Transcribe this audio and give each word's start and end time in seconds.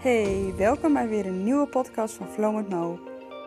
Hey, 0.00 0.54
welkom 0.56 0.92
bij 0.92 1.08
weer 1.08 1.26
een 1.26 1.44
nieuwe 1.44 1.66
podcast 1.66 2.14
van 2.14 2.28
Flow 2.28 2.54
met 2.54 2.68
Mo. 2.68 2.98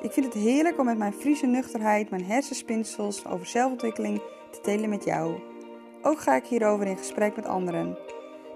Ik 0.02 0.12
vind 0.12 0.25
het 0.25 0.44
heerlijk 0.44 0.79
om 0.79 0.86
met 0.86 0.97
mijn 0.97 1.13
Friese 1.13 1.46
nuchterheid, 1.46 2.10
mijn 2.10 2.26
hersenspinsels 2.26 3.26
over 3.26 3.46
zelfontwikkeling 3.46 4.21
te 4.52 4.60
delen 4.62 4.89
met 4.89 5.04
jou. 5.04 5.39
Ook 6.02 6.21
ga 6.21 6.36
ik 6.36 6.46
hierover 6.46 6.88
in 6.88 6.97
gesprek 6.97 7.36
met 7.36 7.46
anderen. 7.46 7.97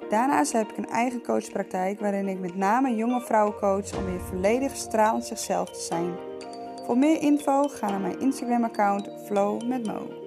Daarnaast 0.10 0.52
heb 0.52 0.70
ik 0.70 0.78
een 0.78 0.89
eigen 0.89 1.23
coachpraktijk 1.23 1.99
waarin 1.99 2.28
ik 2.28 2.39
met 2.39 2.55
name 2.55 2.96
jonge 2.96 3.21
vrouwen 3.21 3.55
coach 3.60 3.97
om 3.97 4.05
weer 4.05 4.21
volledig 4.21 4.75
stralend 4.75 5.25
zichzelf 5.25 5.69
te 5.69 5.81
zijn. 5.81 6.15
Voor 6.85 6.97
meer 6.97 7.21
info 7.21 7.67
ga 7.67 7.89
naar 7.89 8.01
mijn 8.01 8.19
Instagram 8.19 8.63
account 8.63 9.09
Flow 9.25 9.67
met 9.67 9.87
Mo. 9.87 10.26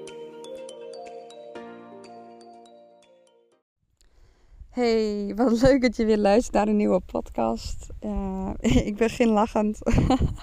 Hey, 4.70 5.32
wat 5.36 5.60
leuk 5.62 5.82
dat 5.82 5.96
je 5.96 6.04
weer 6.04 6.18
luistert 6.18 6.54
naar 6.54 6.68
een 6.68 6.76
nieuwe 6.76 7.00
podcast. 7.00 7.88
Uh, 8.00 8.50
ik 8.86 8.96
begin 8.96 9.28
lachend, 9.28 9.78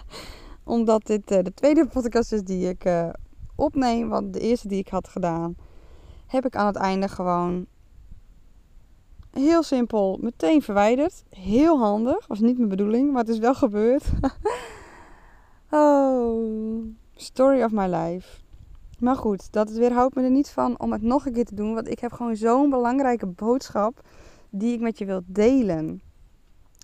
omdat 0.64 1.06
dit 1.06 1.32
uh, 1.32 1.44
de 1.44 1.54
tweede 1.54 1.88
podcast 1.88 2.32
is 2.32 2.42
die 2.42 2.70
ik 2.70 2.86
uh, 2.86 3.10
opneem. 3.56 4.10
Want 4.10 4.34
de 4.34 4.40
eerste 4.40 4.68
die 4.68 4.80
ik 4.80 4.88
had 4.88 5.08
gedaan, 5.08 5.56
heb 6.26 6.46
ik 6.46 6.56
aan 6.56 6.66
het 6.66 6.76
einde 6.76 7.08
gewoon 7.08 7.66
heel 9.32 9.64
simpel 9.64 10.18
meteen 10.22 10.62
verwijderd. 10.62 11.24
Heel 11.30 11.80
handig, 11.80 12.28
was 12.28 12.40
niet 12.40 12.58
mijn 12.58 12.70
bedoeling, 12.70 13.12
maar 13.12 13.22
het 13.22 13.32
is 13.34 13.40
wel 13.40 13.56
gebeurd. 13.56 14.04
oh, 15.70 16.86
story 17.16 17.64
of 17.64 17.72
my 17.72 17.88
life. 17.88 18.47
Maar 19.00 19.16
goed, 19.16 19.52
dat 19.52 19.72
weerhoudt 19.72 20.16
me 20.16 20.24
er 20.24 20.32
niet 20.32 20.50
van 20.50 20.80
om 20.80 20.92
het 20.92 21.02
nog 21.02 21.26
een 21.26 21.34
keer 21.34 21.46
te 21.46 21.56
doen. 21.56 21.74
Want 21.74 21.90
ik 21.90 22.00
heb 22.00 22.12
gewoon 22.12 22.36
zo'n 22.36 22.70
belangrijke 22.70 23.26
boodschap 23.26 24.02
die 24.50 24.74
ik 24.74 24.80
met 24.80 24.98
je 24.98 25.06
wil 25.06 25.22
delen. 25.26 26.02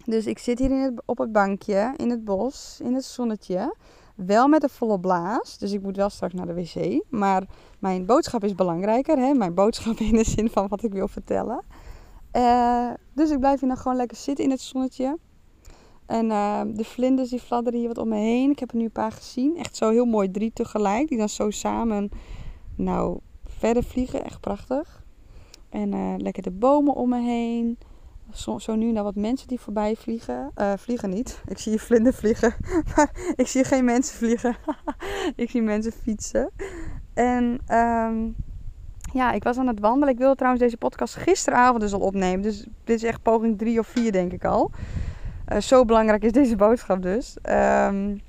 Dus 0.05 0.26
ik 0.26 0.40
zit 0.40 0.59
hier 0.59 0.71
in 0.71 0.81
het, 0.81 1.02
op 1.05 1.18
het 1.18 1.31
bankje 1.31 1.94
in 1.98 2.09
het 2.09 2.23
bos, 2.23 2.80
in 2.84 2.94
het 2.94 3.04
zonnetje. 3.04 3.76
Wel 4.15 4.48
met 4.48 4.63
een 4.63 4.70
volle 4.70 4.99
blaas. 4.99 5.57
Dus 5.57 5.71
ik 5.71 5.82
moet 5.82 5.96
wel 5.96 6.10
straks 6.10 6.34
naar 6.34 6.46
de 6.46 6.54
wc. 6.54 7.04
Maar 7.10 7.43
mijn 7.79 8.05
boodschap 8.05 8.43
is 8.43 8.55
belangrijker. 8.55 9.18
Hè? 9.18 9.34
Mijn 9.34 9.54
boodschap 9.54 9.98
in 9.98 10.15
de 10.15 10.24
zin 10.24 10.49
van 10.49 10.68
wat 10.68 10.84
ik 10.84 10.93
wil 10.93 11.07
vertellen. 11.07 11.62
Uh, 12.34 12.90
dus 13.13 13.30
ik 13.30 13.40
blijf 13.40 13.59
hier 13.59 13.70
nog 13.70 13.82
gewoon 13.82 13.98
lekker 13.98 14.18
zitten 14.18 14.46
in 14.46 14.52
het 14.52 14.62
zonnetje. 14.62 15.18
En 16.05 16.26
uh, 16.26 16.62
de 16.68 16.84
vlinders 16.84 17.29
die 17.29 17.40
fladderen 17.40 17.79
hier 17.79 17.87
wat 17.87 17.98
om 17.98 18.07
me 18.07 18.18
heen. 18.18 18.51
Ik 18.51 18.59
heb 18.59 18.71
er 18.71 18.77
nu 18.77 18.84
een 18.84 18.91
paar 18.91 19.12
gezien. 19.12 19.57
Echt 19.57 19.76
zo 19.76 19.90
heel 19.90 20.05
mooi, 20.05 20.32
drie 20.32 20.51
tegelijk. 20.54 21.07
Die 21.07 21.18
dan 21.18 21.29
zo 21.29 21.49
samen, 21.49 22.09
nou, 22.76 23.20
verder 23.46 23.84
vliegen. 23.84 24.24
Echt 24.24 24.40
prachtig. 24.40 25.04
En 25.70 25.93
uh, 25.93 26.13
lekker 26.18 26.43
de 26.43 26.51
bomen 26.51 26.93
om 26.93 27.09
me 27.09 27.21
heen. 27.21 27.77
Zo, 28.57 28.76
nu 28.76 28.93
dan 28.93 29.04
wat 29.04 29.15
mensen 29.15 29.48
die 29.48 29.59
voorbij 29.59 29.96
vliegen. 29.96 30.51
Uh, 30.57 30.74
vliegen 30.77 31.09
niet. 31.09 31.41
Ik 31.48 31.57
zie 31.57 31.81
vlinder 31.81 32.13
vliegen. 32.13 32.55
Maar 32.96 33.34
ik 33.35 33.48
zie 33.48 33.63
geen 33.63 33.85
mensen 33.85 34.18
vliegen. 34.18 34.55
ik 35.35 35.49
zie 35.49 35.62
mensen 35.62 35.91
fietsen. 35.91 36.51
En 37.13 37.59
um, 37.77 38.35
ja, 39.13 39.31
ik 39.31 39.43
was 39.43 39.57
aan 39.57 39.68
het 39.68 39.79
wandelen. 39.79 40.13
Ik 40.13 40.20
wilde 40.20 40.35
trouwens 40.35 40.63
deze 40.63 40.77
podcast 40.77 41.15
gisteravond 41.15 41.81
dus 41.81 41.93
al 41.93 41.99
opnemen. 41.99 42.41
Dus 42.41 42.68
dit 42.84 42.96
is 42.96 43.04
echt 43.04 43.21
poging 43.21 43.57
drie 43.57 43.79
of 43.79 43.87
vier 43.87 44.12
denk 44.12 44.31
ik 44.31 44.46
al. 44.46 44.71
Uh, 45.52 45.60
zo 45.60 45.86
belangrijk 45.86 46.24
is 46.24 46.32
deze 46.32 46.55
boodschap 46.55 47.02
dus. 47.02 47.36
Um, 47.49 48.22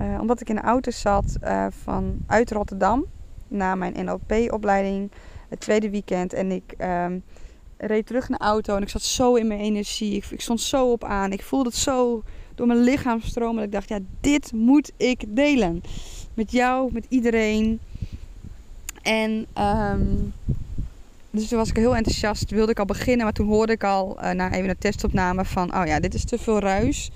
uh, 0.00 0.20
omdat 0.20 0.40
ik 0.40 0.48
in 0.48 0.54
de 0.54 0.60
auto 0.60 0.90
zat 0.90 1.36
uh, 1.44 1.66
van 1.82 2.18
uit 2.26 2.50
Rotterdam. 2.50 3.04
Na 3.48 3.74
mijn 3.74 4.04
NLP-opleiding. 4.04 5.10
Het 5.48 5.60
tweede 5.60 5.90
weekend. 5.90 6.32
En 6.32 6.50
ik 6.50 6.74
um, 6.78 7.22
reed 7.76 8.06
terug 8.06 8.28
naar 8.28 8.38
de 8.38 8.44
auto. 8.44 8.76
En 8.76 8.82
ik 8.82 8.88
zat 8.88 9.02
zo 9.02 9.34
in 9.34 9.46
mijn 9.46 9.60
energie. 9.60 10.16
Ik, 10.16 10.24
ik, 10.24 10.40
stond 10.40 10.60
zo 10.60 10.90
op 10.90 11.04
aan. 11.04 11.32
Ik 11.32 11.42
voelde 11.42 11.68
het 11.68 11.78
zo 11.78 12.22
door 12.54 12.66
mijn 12.66 12.80
lichaam 12.80 13.20
stromen. 13.20 13.56
Dat 13.56 13.64
ik 13.64 13.72
dacht, 13.72 13.88
ja, 13.88 13.98
dit 14.20 14.52
moet 14.52 14.92
ik 14.96 15.24
delen. 15.28 15.82
Met 16.34 16.52
jou, 16.52 16.92
met 16.92 17.06
iedereen. 17.08 17.80
En 19.02 19.46
um, 19.58 20.32
dus 21.32 21.48
toen 21.48 21.58
was 21.58 21.68
ik 21.68 21.76
heel 21.76 21.96
enthousiast, 21.96 22.50
wilde 22.50 22.70
ik 22.70 22.78
al 22.78 22.84
beginnen. 22.84 23.24
Maar 23.24 23.32
toen 23.32 23.48
hoorde 23.48 23.72
ik 23.72 23.84
al 23.84 24.18
uh, 24.22 24.30
na 24.30 24.52
even 24.52 24.68
een 24.68 24.78
testopname 24.78 25.44
van, 25.44 25.76
oh 25.76 25.86
ja, 25.86 26.00
dit 26.00 26.14
is 26.14 26.24
te 26.24 26.38
veel 26.38 26.58
ruis. 26.58 27.10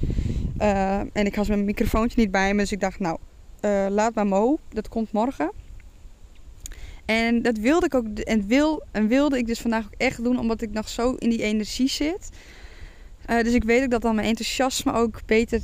Uh, 0.61 0.99
en 0.99 1.27
ik 1.27 1.35
had 1.35 1.49
mijn 1.49 1.65
microfoontje 1.65 2.21
niet 2.21 2.31
bij 2.31 2.55
me, 2.55 2.61
dus 2.61 2.73
ik 2.73 2.81
dacht, 2.81 2.99
nou, 2.99 3.19
uh, 3.61 3.87
laat 3.89 4.15
maar 4.15 4.27
mo, 4.27 4.59
dat 4.69 4.89
komt 4.89 5.13
morgen. 5.13 5.53
En 7.05 7.43
dat 7.43 7.59
wilde 7.59 7.87
ik 7.87 7.95
ook, 7.95 8.07
en, 8.19 8.47
wil, 8.47 8.83
en 8.93 9.07
wilde 9.09 9.39
ik 9.39 9.47
dus 9.47 9.61
vandaag 9.61 9.85
ook 9.85 9.95
echt 9.97 10.25
doen, 10.25 10.39
omdat 10.39 10.63
ik 10.63 10.73
nog 10.73 10.89
zo 10.89 11.13
in 11.13 11.31
die 11.31 11.43
energie 11.43 11.89
zit. 11.89 12.31
Dus 13.27 13.55
ik 13.55 13.65
weet 13.65 13.83
ook 13.83 13.91
dat 13.91 14.03
dan 14.03 14.15
mijn 14.15 14.27
enthousiasme 14.27 14.93
ook 14.93 15.21
beter 15.27 15.61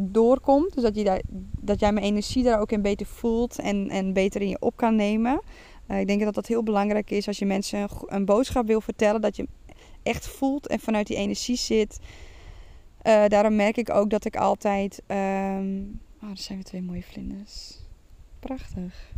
doorkomt. 0.00 0.74
Dus 0.74 0.82
dat, 0.82 0.94
je 0.94 1.22
dat 1.60 1.80
jij 1.80 1.92
mijn 1.92 2.06
energie 2.06 2.42
daar 2.42 2.60
ook 2.60 2.72
in 2.72 2.82
beter 2.82 3.06
voelt 3.06 3.58
en, 3.58 3.88
en 3.90 4.12
beter 4.12 4.40
in 4.40 4.48
je 4.48 4.60
op 4.60 4.76
kan 4.76 4.96
nemen. 4.96 5.40
Uh, 5.92 6.00
ik 6.00 6.06
denk 6.06 6.20
dat 6.20 6.34
dat 6.34 6.46
heel 6.46 6.62
belangrijk 6.62 7.10
is 7.10 7.26
als 7.26 7.38
je 7.38 7.46
mensen 7.46 7.88
een, 8.06 8.24
boodschap 8.24 8.66
wil 8.66 8.80
vertellen. 8.80 9.20
Dat 9.20 9.36
je 9.36 9.48
echt 10.02 10.26
voelt 10.26 10.66
en 10.66 10.80
vanuit 10.80 11.06
die 11.06 11.16
energie 11.16 11.56
zit. 11.56 11.98
daarom 13.02 13.56
merk 13.56 13.76
ik 13.76 13.90
ook 13.90 14.10
dat 14.10 14.24
ik 14.24 14.36
altijd... 14.36 15.02
Um... 15.06 16.00
Oh, 16.22 16.30
er 16.30 16.36
zijn 16.36 16.58
weer 16.58 16.66
twee 16.66 16.82
mooie 16.82 17.02
vlinders. 17.02 17.78
Prachtig. 18.40 19.12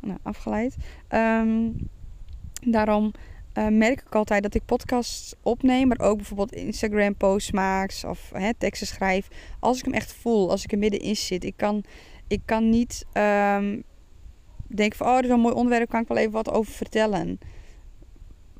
Nou, 0.00 0.18
afgeleid. 0.22 0.76
Um, 1.08 1.76
daarom... 2.60 3.12
Uh, 3.58 3.68
merk 3.68 4.00
ik 4.00 4.14
altijd 4.14 4.42
dat 4.42 4.54
ik 4.54 4.64
podcasts 4.64 5.34
opneem, 5.42 5.88
maar 5.88 6.00
ook 6.00 6.16
bijvoorbeeld 6.16 6.52
Instagram 6.52 7.16
posts 7.16 7.50
maak 7.50 8.02
of 8.06 8.30
hè, 8.32 8.54
teksten 8.54 8.86
schrijf. 8.86 9.28
Als 9.60 9.78
ik 9.78 9.84
hem 9.84 9.94
echt 9.94 10.12
voel, 10.12 10.50
als 10.50 10.64
ik 10.64 10.72
er 10.72 10.78
middenin 10.78 11.16
zit. 11.16 11.44
Ik 11.44 11.56
kan, 11.56 11.84
ik 12.26 12.40
kan 12.44 12.68
niet 12.68 13.06
um, 13.12 13.84
denken 14.76 14.98
van, 14.98 15.06
oh, 15.06 15.16
dit 15.16 15.24
is 15.24 15.30
een 15.30 15.40
mooi 15.40 15.54
onderwerp, 15.54 15.90
kan 15.90 16.00
ik 16.00 16.08
wel 16.08 16.16
even 16.16 16.32
wat 16.32 16.50
over 16.50 16.72
vertellen. 16.72 17.38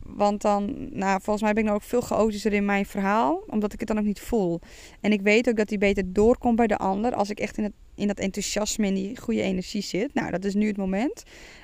Want 0.05 0.43
dan, 0.43 0.89
nou, 0.91 1.21
volgens 1.23 1.43
mij 1.43 1.53
ben 1.53 1.63
ik 1.63 1.69
dan 1.69 1.79
ook 1.79 1.83
veel 1.83 2.01
chaotischer 2.01 2.53
in 2.53 2.65
mijn 2.65 2.87
verhaal, 2.87 3.43
omdat 3.47 3.73
ik 3.73 3.79
het 3.79 3.89
dan 3.89 3.99
ook 3.99 4.05
niet 4.05 4.21
voel. 4.21 4.61
En 5.01 5.13
ik 5.13 5.21
weet 5.21 5.49
ook 5.49 5.57
dat 5.57 5.69
die 5.69 5.79
beter 5.79 6.13
doorkomt 6.13 6.57
bij 6.57 6.67
de 6.67 6.77
ander 6.77 7.15
als 7.15 7.31
ik 7.31 7.39
echt 7.39 7.59
in, 7.59 7.65
het, 7.65 7.73
in 7.95 8.07
dat 8.07 8.19
enthousiasme, 8.19 8.87
in 8.87 8.95
die 8.95 9.19
goede 9.21 9.43
energie 9.43 9.83
zit. 9.83 10.15
Nou, 10.15 10.31
dat 10.31 10.45
is 10.45 10.55
nu 10.55 10.67
het 10.67 10.77
moment. 10.77 11.23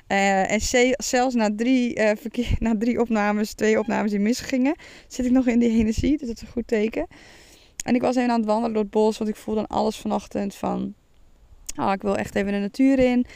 Uh, 0.09 0.53
en 0.53 0.60
zelfs 0.97 1.34
na 1.34 1.50
drie, 1.56 1.99
uh, 1.99 2.10
verkeer, 2.16 2.56
na 2.59 2.75
drie 2.78 3.00
opnames, 3.00 3.53
twee 3.53 3.78
opnames 3.78 4.10
die 4.10 4.21
misgingen, 4.21 4.75
zit 5.09 5.27
ik 5.27 5.33
nog 5.33 5.47
in 5.47 5.59
die 5.59 5.71
energie. 5.71 6.19
Dus 6.19 6.27
dat 6.27 6.37
is 6.37 6.43
een 6.43 6.53
goed 6.53 6.66
teken. 6.66 7.06
En 7.84 7.94
ik 7.94 8.00
was 8.00 8.16
even 8.16 8.31
aan 8.31 8.39
het 8.39 8.49
wandelen 8.49 8.72
door 8.72 8.83
het 8.83 8.91
bos, 8.91 9.19
want 9.19 9.31
ik 9.31 9.37
voelde 9.37 9.60
dan 9.66 9.78
alles 9.78 9.97
vanochtend 9.97 10.55
van... 10.55 10.94
Oh, 11.77 11.93
ik 11.93 12.03
wil 12.03 12.16
echt 12.16 12.34
even 12.34 12.53
de 12.53 12.59
natuur 12.59 12.99
in. 12.99 13.27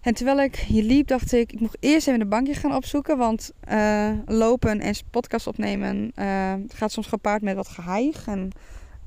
En 0.00 0.14
terwijl 0.14 0.40
ik 0.40 0.56
hier 0.56 0.82
liep, 0.82 1.06
dacht 1.06 1.32
ik, 1.32 1.52
ik 1.52 1.60
moet 1.60 1.76
eerst 1.80 2.08
even 2.08 2.20
een 2.20 2.28
bankje 2.28 2.54
gaan 2.54 2.74
opzoeken. 2.74 3.18
Want 3.18 3.52
uh, 3.70 4.10
lopen 4.26 4.80
en 4.80 4.94
podcast 5.10 5.46
opnemen 5.46 6.12
gaat 6.68 6.92
soms 6.92 7.06
gepaard 7.06 7.42
met 7.42 7.56
wat 7.56 7.68
geheig. 7.68 8.26
En 8.26 8.40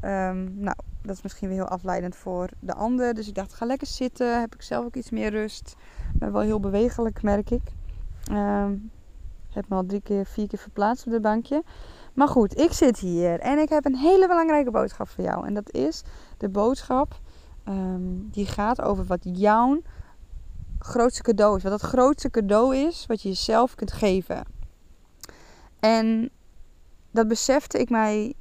um, 0.02 0.54
nou, 0.58 0.76
dat 1.02 1.16
is 1.16 1.22
misschien 1.22 1.48
weer 1.48 1.58
heel 1.58 1.68
afleidend 1.68 2.16
voor 2.16 2.50
de 2.60 2.74
ander. 2.74 3.14
Dus 3.14 3.28
ik 3.28 3.36
dacht, 3.36 3.54
ga 3.54 3.66
lekker 3.66 3.88
zitten. 3.88 4.40
Heb 4.40 4.56
ik 4.56 4.62
zelf 4.62 4.86
ook 4.86 4.96
iets 4.96 5.10
meer 5.10 5.30
rust. 5.30 5.76
Ben 6.14 6.32
wel 6.32 6.42
heel 6.42 6.60
bewegelijk, 6.60 7.22
merk 7.22 7.50
ik. 7.50 7.62
Um, 8.32 8.92
heb 9.50 9.70
me 9.70 9.76
al 9.76 9.86
drie 9.86 10.02
keer, 10.02 10.26
vier 10.26 10.48
keer 10.48 10.60
verplaatst 10.60 11.06
op 11.06 11.12
dit 11.12 11.22
bankje. 11.22 11.64
Maar 12.14 12.28
goed, 12.28 12.60
ik 12.60 12.72
zit 12.72 13.00
hier 13.00 13.40
en 13.40 13.60
ik 13.60 13.70
heb 13.70 13.86
een 13.86 13.96
hele 13.96 14.28
belangrijke 14.28 14.72
boodschap 14.72 15.10
voor 15.10 15.24
jou. 15.24 15.46
En 15.48 15.54
dat 15.54 15.72
is 15.72 16.04
de 16.38 16.50
boodschap 16.50 17.20
um, 17.68 18.28
die 18.32 18.46
gaat 18.46 18.82
over 18.82 19.06
wat 19.06 19.20
jouw 19.22 19.82
grootste 20.84 21.22
cadeau 21.22 21.58
is. 21.58 21.64
Wat 21.64 21.72
het 21.72 21.82
grootste 21.82 22.30
cadeau 22.30 22.76
is 22.76 23.06
wat 23.06 23.22
je 23.22 23.30
jezelf 23.30 23.76
kunt 23.76 23.92
geven. 23.92 24.44
En 25.80 26.30
dat 27.12 27.28
besefte 27.28 27.80
ik 27.80 27.90
mij 27.90 28.34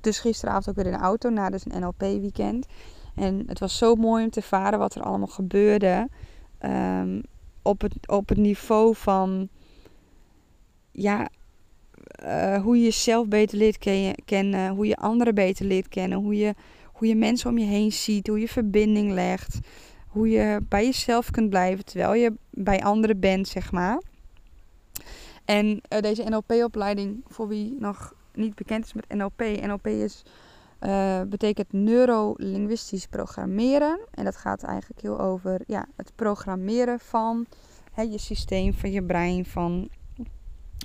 dus 0.00 0.18
gisteravond 0.18 0.68
ook 0.68 0.74
weer 0.74 0.92
in 0.92 0.98
de 0.98 1.04
auto 1.04 1.28
na 1.28 1.50
dus 1.50 1.64
een 1.64 1.80
NLP 1.80 2.00
weekend. 2.00 2.66
En 3.14 3.42
het 3.46 3.58
was 3.58 3.78
zo 3.78 3.94
mooi 3.94 4.24
om 4.24 4.30
te 4.30 4.40
ervaren 4.40 4.78
wat 4.78 4.94
er 4.94 5.02
allemaal 5.02 5.26
gebeurde. 5.26 6.08
Um, 6.60 7.22
op, 7.62 7.80
het, 7.80 7.94
op 8.06 8.28
het 8.28 8.38
niveau 8.38 8.96
van 8.96 9.48
ja, 10.92 11.28
uh, 12.24 12.62
hoe 12.62 12.76
je 12.76 12.82
jezelf 12.82 13.28
beter 13.28 13.58
leert 13.58 13.78
kennen, 14.24 14.74
hoe 14.74 14.86
je 14.86 14.96
anderen 14.96 15.34
beter 15.34 15.66
leert 15.66 15.88
kennen, 15.88 16.18
hoe 16.18 16.36
je, 16.36 16.54
hoe 16.92 17.08
je 17.08 17.16
mensen 17.16 17.50
om 17.50 17.58
je 17.58 17.64
heen 17.64 17.92
ziet, 17.92 18.26
hoe 18.26 18.40
je 18.40 18.48
verbinding 18.48 19.12
legt, 19.12 19.58
hoe 20.12 20.28
je 20.28 20.60
bij 20.68 20.84
jezelf 20.84 21.30
kunt 21.30 21.50
blijven 21.50 21.84
terwijl 21.84 22.14
je 22.14 22.32
bij 22.50 22.82
anderen 22.82 23.20
bent, 23.20 23.48
zeg 23.48 23.72
maar. 23.72 24.00
En 25.44 25.66
uh, 25.66 26.00
deze 26.00 26.22
NLP-opleiding, 26.22 27.24
voor 27.26 27.48
wie 27.48 27.76
nog 27.78 28.14
niet 28.34 28.54
bekend 28.54 28.84
is 28.84 28.92
met 28.92 29.08
NLP, 29.08 29.40
NLP 29.40 29.86
is 29.86 30.22
uh, 30.80 31.20
betekent 31.22 31.72
neurolinguistisch 31.72 33.06
programmeren. 33.06 34.00
En 34.10 34.24
dat 34.24 34.36
gaat 34.36 34.62
eigenlijk 34.62 35.00
heel 35.00 35.20
over 35.20 35.60
ja, 35.66 35.86
het 35.96 36.12
programmeren 36.14 36.98
van 36.98 37.46
hè, 37.92 38.02
je 38.02 38.18
systeem, 38.18 38.74
van 38.74 38.90
je 38.90 39.02
brein, 39.02 39.44
van 39.44 39.88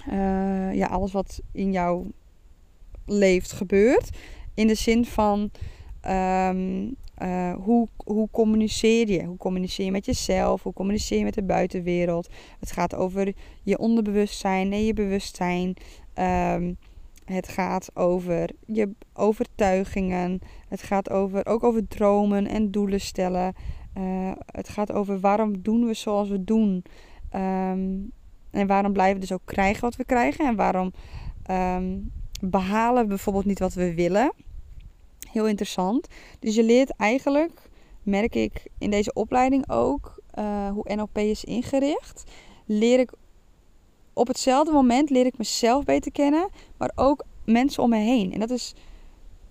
uh, 0.09 0.73
ja, 0.73 0.87
alles 0.87 1.11
wat 1.11 1.41
in 1.51 1.71
jou 1.71 2.11
leeft, 3.05 3.51
gebeurt. 3.51 4.09
in 4.53 4.67
de 4.67 4.75
zin 4.75 5.05
van 5.05 5.51
ehm, 6.01 6.89
eh, 7.17 7.53
hoe, 7.53 7.87
hoe 8.03 8.27
communiceer 8.31 9.09
je? 9.09 9.23
Hoe 9.23 9.37
communiceer 9.37 9.85
je 9.85 9.91
met 9.91 10.05
jezelf? 10.05 10.63
Hoe 10.63 10.73
communiceer 10.73 11.17
je 11.17 11.23
met 11.23 11.33
de 11.33 11.43
buitenwereld? 11.43 12.29
Het 12.59 12.71
gaat 12.71 12.95
over 12.95 13.33
je 13.63 13.77
onderbewustzijn 13.77 14.71
en 14.71 14.85
je 14.85 14.93
bewustzijn. 14.93 15.73
Ehm, 16.13 16.73
het 17.25 17.47
gaat 17.47 17.95
over 17.95 18.49
je 18.65 18.91
overtuigingen. 19.13 20.39
Het 20.67 20.81
gaat 20.81 21.09
over, 21.09 21.45
ook 21.45 21.63
over 21.63 21.87
dromen 21.87 22.47
en 22.47 22.71
doelen 22.71 23.01
stellen. 23.01 23.53
Uh, 23.97 24.31
het 24.45 24.69
gaat 24.69 24.91
over 24.91 25.19
waarom 25.19 25.61
doen 25.61 25.85
we 25.85 25.93
zoals 25.93 26.29
we 26.29 26.43
doen. 26.43 26.83
Um, 27.35 28.11
en 28.51 28.67
waarom 28.67 28.93
blijven 28.93 29.15
we 29.15 29.21
dus 29.21 29.31
ook 29.31 29.45
krijgen 29.45 29.81
wat 29.81 29.95
we 29.95 30.05
krijgen. 30.05 30.45
En 30.45 30.55
waarom 30.55 30.91
um, 31.51 32.11
behalen 32.41 33.01
we 33.01 33.07
bijvoorbeeld 33.07 33.45
niet 33.45 33.59
wat 33.59 33.73
we 33.73 33.93
willen. 33.93 34.33
Heel 35.31 35.47
interessant. 35.47 36.07
Dus 36.39 36.55
je 36.55 36.63
leert 36.63 36.89
eigenlijk, 36.89 37.69
merk 38.03 38.35
ik 38.35 38.67
in 38.77 38.89
deze 38.89 39.13
opleiding 39.13 39.69
ook, 39.69 40.21
uh, 40.39 40.69
hoe 40.69 40.95
NLP 40.95 41.17
is 41.17 41.43
ingericht. 41.43 42.23
Leer 42.65 42.99
ik 42.99 43.11
op 44.13 44.27
hetzelfde 44.27 44.71
moment 44.71 45.09
leer 45.09 45.25
ik 45.25 45.37
mezelf 45.37 45.83
beter 45.83 46.11
kennen, 46.11 46.49
maar 46.77 46.91
ook 46.95 47.25
mensen 47.45 47.83
om 47.83 47.89
me 47.89 47.97
heen. 47.97 48.33
En 48.33 48.39
dat 48.39 48.49
is, 48.49 48.73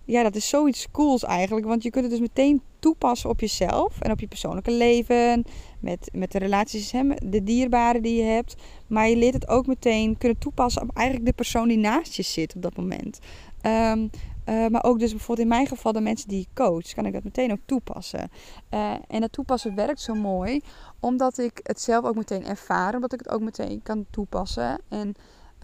ja, 0.06 0.22
dat 0.22 0.34
is 0.34 0.48
zoiets 0.48 0.90
cools 0.90 1.24
eigenlijk, 1.24 1.66
want 1.66 1.82
je 1.82 1.90
kunt 1.90 2.04
het 2.04 2.12
dus 2.12 2.22
meteen 2.22 2.62
toepassen 2.78 3.30
op 3.30 3.40
jezelf 3.40 4.00
en 4.00 4.10
op 4.10 4.20
je 4.20 4.26
persoonlijke 4.26 4.70
leven, 4.70 5.44
met, 5.80 6.10
met 6.12 6.32
de 6.32 6.38
relaties, 6.38 6.92
hè, 6.92 7.02
de 7.24 7.42
dierbaren 7.42 8.02
die 8.02 8.16
je 8.16 8.30
hebt. 8.30 8.54
Maar 8.86 9.08
je 9.08 9.16
leert 9.16 9.34
het 9.34 9.48
ook 9.48 9.66
meteen 9.66 10.18
kunnen 10.18 10.38
toepassen 10.38 10.82
op 10.82 10.90
eigenlijk 10.94 11.26
de 11.26 11.34
persoon 11.34 11.68
die 11.68 11.78
naast 11.78 12.14
je 12.14 12.22
zit 12.22 12.54
op 12.54 12.62
dat 12.62 12.76
moment. 12.76 13.18
Um, 13.62 14.10
uh, 14.46 14.66
maar 14.66 14.84
ook 14.84 14.98
dus 14.98 15.10
bijvoorbeeld 15.10 15.48
in 15.48 15.54
mijn 15.54 15.66
geval 15.66 15.92
de 15.92 16.00
mensen 16.00 16.28
die 16.28 16.40
ik 16.40 16.48
coach, 16.54 16.92
kan 16.94 17.06
ik 17.06 17.12
dat 17.12 17.24
meteen 17.24 17.52
ook 17.52 17.60
toepassen. 17.64 18.30
Uh, 18.70 18.92
en 19.08 19.20
dat 19.20 19.32
toepassen 19.32 19.74
werkt 19.74 20.00
zo 20.00 20.14
mooi, 20.14 20.60
omdat 21.00 21.38
ik 21.38 21.60
het 21.62 21.80
zelf 21.80 22.04
ook 22.04 22.14
meteen 22.14 22.44
ervaar, 22.44 22.94
omdat 22.94 23.12
ik 23.12 23.18
het 23.18 23.28
ook 23.28 23.40
meteen 23.40 23.82
kan 23.82 24.06
toepassen 24.10 24.80
en 24.88 25.14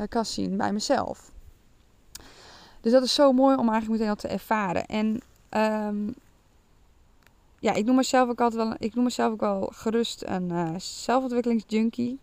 uh, 0.01 0.07
kan 0.09 0.25
zien 0.25 0.57
bij 0.57 0.73
mezelf. 0.73 1.33
Dus 2.83 2.93
dat 2.93 3.03
is 3.03 3.15
zo 3.15 3.33
mooi 3.33 3.57
om 3.57 3.69
eigenlijk 3.69 3.91
meteen 3.91 4.09
al 4.09 4.21
te 4.21 4.29
ervaren. 4.29 4.87
En 4.87 5.21
um, 5.87 6.15
ja, 7.59 7.73
ik 7.73 7.85
noem 7.85 7.97
mezelf 7.97 8.29
ook 8.29 8.41
altijd 8.41 8.63
wel, 8.69 8.75
ik 8.79 8.95
noem 8.95 9.05
mezelf 9.05 9.33
ook 9.33 9.41
wel 9.41 9.71
gerust 9.75 10.23
een 10.27 10.81
zelfontwikkelingsjunkie. 10.81 12.21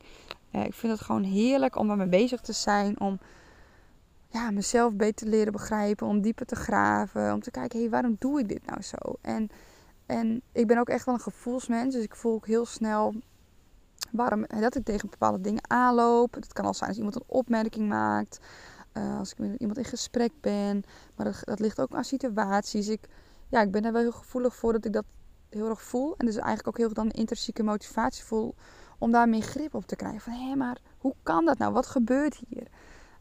ik 0.51 0.73
vind 0.73 0.91
het 0.91 1.01
gewoon 1.01 1.23
heerlijk 1.23 1.75
om 1.75 1.89
ermee 1.89 2.07
bezig 2.07 2.41
te 2.41 2.53
zijn, 2.53 2.99
om 2.99 3.19
ja, 4.29 4.51
mezelf 4.51 4.93
beter 4.93 5.27
leren 5.27 5.51
begrijpen, 5.51 6.07
om 6.07 6.21
dieper 6.21 6.45
te 6.45 6.55
graven, 6.55 7.33
om 7.33 7.41
te 7.41 7.51
kijken, 7.51 7.77
hé, 7.77 7.83
hey, 7.83 7.91
waarom 7.91 8.15
doe 8.19 8.39
ik 8.39 8.47
dit 8.47 8.65
nou 8.65 8.81
zo? 8.81 8.97
En, 9.21 9.49
en 10.05 10.41
ik 10.51 10.67
ben 10.67 10.77
ook 10.77 10.89
echt 10.89 11.05
wel 11.05 11.15
een 11.15 11.21
gevoelsmens, 11.21 11.95
dus 11.95 12.03
ik 12.03 12.15
voel 12.15 12.33
ook 12.33 12.47
heel 12.47 12.65
snel 12.65 13.13
waarom, 14.11 14.45
dat 14.59 14.75
ik 14.75 14.85
tegen 14.85 15.09
bepaalde 15.09 15.41
dingen 15.41 15.69
aanloop. 15.69 16.33
Het 16.33 16.53
kan 16.53 16.65
al 16.65 16.73
zijn 16.73 16.89
als 16.89 16.97
iemand 16.97 17.15
een 17.15 17.23
opmerking 17.25 17.87
maakt, 17.87 18.39
uh, 18.99 19.19
als 19.19 19.31
ik 19.31 19.37
met 19.37 19.59
iemand 19.59 19.77
in 19.77 19.85
gesprek 19.85 20.31
ben, 20.41 20.83
maar 21.15 21.25
dat, 21.25 21.41
dat, 21.43 21.59
ligt 21.59 21.79
ook 21.79 21.93
aan 21.93 22.03
situaties. 22.03 22.87
Ik, 22.87 23.07
ja, 23.49 23.61
ik 23.61 23.71
ben 23.71 23.85
er 23.85 23.91
wel 23.91 24.01
heel 24.01 24.11
gevoelig 24.11 24.55
voor 24.55 24.73
dat 24.73 24.85
ik 24.85 24.93
dat 24.93 25.05
heel 25.49 25.69
erg 25.69 25.81
voel. 25.81 26.15
En 26.17 26.25
dus 26.25 26.35
eigenlijk 26.35 26.67
ook 26.67 26.77
heel 26.77 26.85
erg 26.85 26.95
dan 26.95 27.09
intrinsieke 27.09 27.63
motivatie 27.63 28.23
voel 28.23 28.55
om 28.97 29.11
daar 29.11 29.29
meer 29.29 29.41
grip 29.41 29.73
op 29.73 29.85
te 29.85 29.95
krijgen. 29.95 30.21
Van 30.21 30.33
hé, 30.33 30.55
maar 30.55 30.77
hoe 30.97 31.15
kan 31.23 31.45
dat 31.45 31.57
nou? 31.57 31.73
Wat 31.73 31.85
gebeurt 31.85 32.41
hier? 32.49 32.67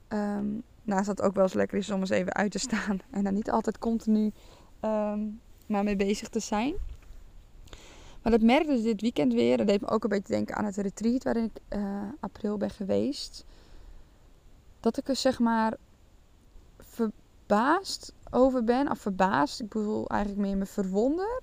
Um, 0.09 0.63
naast 0.83 1.07
dat 1.07 1.17
het 1.19 1.27
ook 1.27 1.35
wel 1.35 1.45
eens 1.45 1.53
lekker 1.53 1.79
is 1.79 1.91
om 1.91 2.01
eens 2.01 2.11
even 2.11 2.35
uit 2.35 2.51
te 2.51 2.59
staan. 2.59 3.01
En 3.11 3.25
dan 3.25 3.35
niet 3.35 3.51
altijd 3.51 3.79
continu 3.79 4.33
um, 4.81 5.41
maar 5.67 5.85
mee 5.85 5.97
bezig 5.97 6.29
te 6.29 6.41
zijn. 6.41 6.75
Maar 8.23 8.33
dat 8.33 8.43
merkte 8.43 8.73
dus 8.73 8.83
dit 8.83 9.01
weekend 9.01 9.33
weer. 9.33 9.57
Dat 9.57 9.67
deed 9.67 9.81
me 9.81 9.89
ook 9.89 10.03
een 10.03 10.09
beetje 10.09 10.33
denken 10.33 10.57
aan 10.57 10.65
het 10.65 10.77
retreat 10.77 11.23
waarin 11.25 11.45
ik 11.45 11.79
uh, 11.79 12.03
april 12.21 12.57
ben 12.57 12.71
geweest. 12.71 13.45
Dat 14.81 14.97
ik 14.97 15.09
er 15.09 15.17
zeg 15.17 15.39
maar 15.39 15.77
verbaasd 16.79 18.13
over 18.31 18.65
ben. 18.65 18.91
Of 18.91 18.99
verbaasd, 18.99 19.61
ik 19.61 19.69
bedoel 19.69 20.07
eigenlijk 20.09 20.49
meer 20.49 20.57
me 20.57 20.67
verwonder. 20.67 21.43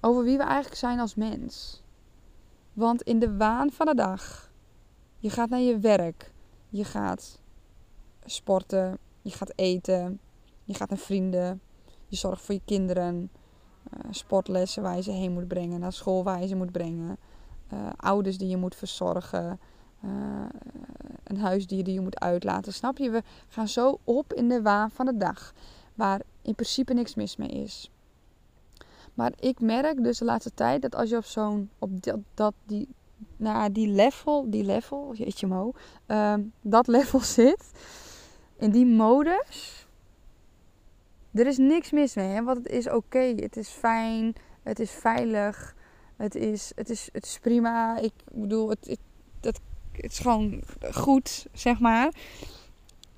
Over 0.00 0.24
wie 0.24 0.36
we 0.36 0.42
eigenlijk 0.42 0.76
zijn 0.76 1.00
als 1.00 1.14
mens. 1.14 1.82
Want 2.72 3.02
in 3.02 3.18
de 3.18 3.36
waan 3.36 3.70
van 3.70 3.86
de 3.86 3.94
dag. 3.94 4.52
Je 5.18 5.30
gaat 5.30 5.48
naar 5.48 5.60
je 5.60 5.78
werk. 5.78 6.32
Je 6.68 6.84
gaat 6.84 7.40
sporten, 8.24 8.98
je 9.22 9.30
gaat 9.30 9.52
eten, 9.54 10.20
je 10.64 10.74
gaat 10.74 10.88
naar 10.88 10.98
vrienden, 10.98 11.60
je 12.06 12.16
zorgt 12.16 12.42
voor 12.42 12.54
je 12.54 12.60
kinderen, 12.64 13.30
uh, 13.94 14.10
sportlessen 14.10 14.82
waar 14.82 14.96
je 14.96 15.02
ze 15.02 15.10
heen 15.10 15.32
moet 15.32 15.48
brengen, 15.48 15.80
naar 15.80 15.92
school 15.92 16.24
waar 16.24 16.40
je 16.40 16.46
ze 16.46 16.56
moet 16.56 16.72
brengen, 16.72 17.16
uh, 17.72 17.88
ouders 17.96 18.38
die 18.38 18.48
je 18.48 18.56
moet 18.56 18.74
verzorgen, 18.74 19.60
uh, 20.04 20.10
een 21.28 21.38
huisdier 21.38 21.84
die 21.84 21.94
je 21.94 22.00
moet 22.00 22.20
uitlaten. 22.20 22.72
Snap 22.72 22.98
je? 22.98 23.10
We 23.10 23.22
gaan 23.48 23.68
zo 23.68 23.98
op 24.04 24.32
in 24.32 24.48
de 24.48 24.62
waan 24.62 24.90
van 24.90 25.06
de 25.06 25.16
dag, 25.16 25.52
waar 25.94 26.20
in 26.42 26.54
principe 26.54 26.94
niks 26.94 27.14
mis 27.14 27.36
mee 27.36 27.48
is. 27.48 27.90
Maar 29.14 29.32
ik 29.40 29.60
merk 29.60 30.04
dus 30.04 30.18
de 30.18 30.24
laatste 30.24 30.54
tijd 30.54 30.82
dat 30.82 30.94
als 30.94 31.10
je 31.10 31.16
op 31.16 31.24
zo'n, 31.24 31.70
op 31.78 32.02
dat, 32.02 32.18
dat 32.34 32.54
die, 32.64 32.88
nou, 33.36 33.72
die 33.72 33.88
level, 33.88 34.50
die 34.50 34.64
level, 34.64 35.14
jeetje 35.14 35.46
mo, 35.46 35.72
uh, 36.06 36.34
dat 36.60 36.86
level 36.86 37.20
zit, 37.38 37.72
in 38.56 38.70
die 38.70 38.86
modus, 38.86 39.86
er 41.32 41.46
is 41.46 41.58
niks 41.58 41.90
mis 41.90 42.14
mee. 42.14 42.28
Hè? 42.28 42.42
Want 42.42 42.56
het 42.56 42.68
is 42.68 42.90
oké, 42.90 43.18
het 43.18 43.56
is 43.56 43.68
fijn, 43.68 44.34
het 44.62 44.78
is 44.80 44.90
veilig, 44.90 45.74
het 46.16 46.34
is, 46.34 46.72
het 46.74 46.90
is, 46.90 47.08
het 47.12 47.24
is 47.24 47.38
prima. 47.38 47.98
Ik 47.98 48.12
bedoel, 48.32 48.68
het, 48.68 48.86
het, 48.86 49.00
het, 49.40 49.60
het 50.00 50.12
is 50.12 50.18
gewoon 50.18 50.62
goed, 50.92 51.46
zeg 51.52 51.80
maar. 51.80 52.12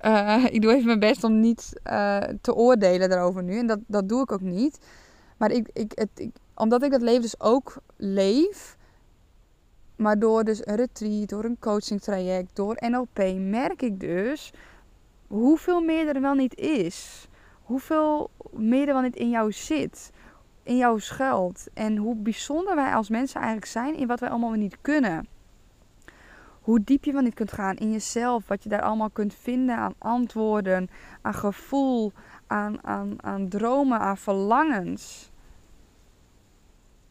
Uh, 0.05 0.45
ik 0.49 0.61
doe 0.61 0.73
even 0.73 0.85
mijn 0.85 0.99
best 0.99 1.23
om 1.23 1.39
niet 1.39 1.73
uh, 1.85 2.17
te 2.41 2.55
oordelen 2.55 3.09
daarover 3.09 3.43
nu. 3.43 3.57
En 3.57 3.67
dat, 3.67 3.79
dat 3.87 4.09
doe 4.09 4.21
ik 4.21 4.31
ook 4.31 4.41
niet. 4.41 4.79
Maar 5.37 5.51
ik, 5.51 5.69
ik, 5.73 5.91
het, 5.95 6.29
omdat 6.55 6.83
ik 6.83 6.91
dat 6.91 7.01
leven 7.01 7.21
dus 7.21 7.39
ook 7.39 7.77
leef. 7.95 8.77
Maar 9.95 10.19
door 10.19 10.43
dus 10.43 10.67
een 10.67 10.75
retreat, 10.75 11.29
door 11.29 11.43
een 11.43 11.59
coaching 11.59 12.01
traject, 12.01 12.55
door 12.55 12.77
NLP 12.79 13.33
merk 13.37 13.81
ik 13.81 13.99
dus 13.99 14.53
hoeveel 15.27 15.81
meer 15.81 16.15
er 16.15 16.21
wel 16.21 16.33
niet 16.33 16.55
is. 16.55 17.27
Hoeveel 17.61 18.29
meer 18.51 18.87
er 18.87 18.93
wel 18.93 19.01
niet 19.01 19.15
in 19.15 19.29
jou 19.29 19.51
zit. 19.51 20.11
In 20.63 20.77
jou 20.77 20.99
schuilt. 20.99 21.67
En 21.73 21.97
hoe 21.97 22.15
bijzonder 22.15 22.75
wij 22.75 22.93
als 22.93 23.09
mensen 23.09 23.39
eigenlijk 23.39 23.71
zijn 23.71 23.95
in 23.95 24.07
wat 24.07 24.19
wij 24.19 24.29
allemaal 24.29 24.51
niet 24.51 24.77
kunnen. 24.81 25.27
Hoe 26.61 26.83
diep 26.83 27.03
je 27.03 27.11
wel 27.11 27.21
niet 27.21 27.33
kunt 27.33 27.51
gaan 27.51 27.75
in 27.75 27.91
jezelf. 27.91 28.47
Wat 28.47 28.63
je 28.63 28.69
daar 28.69 28.81
allemaal 28.81 29.09
kunt 29.09 29.33
vinden 29.33 29.75
aan 29.75 29.95
antwoorden, 29.97 30.89
aan 31.21 31.33
gevoel, 31.33 32.11
aan, 32.47 32.83
aan, 32.83 33.23
aan 33.23 33.47
dromen, 33.47 33.99
aan 33.99 34.17
verlangens. 34.17 35.31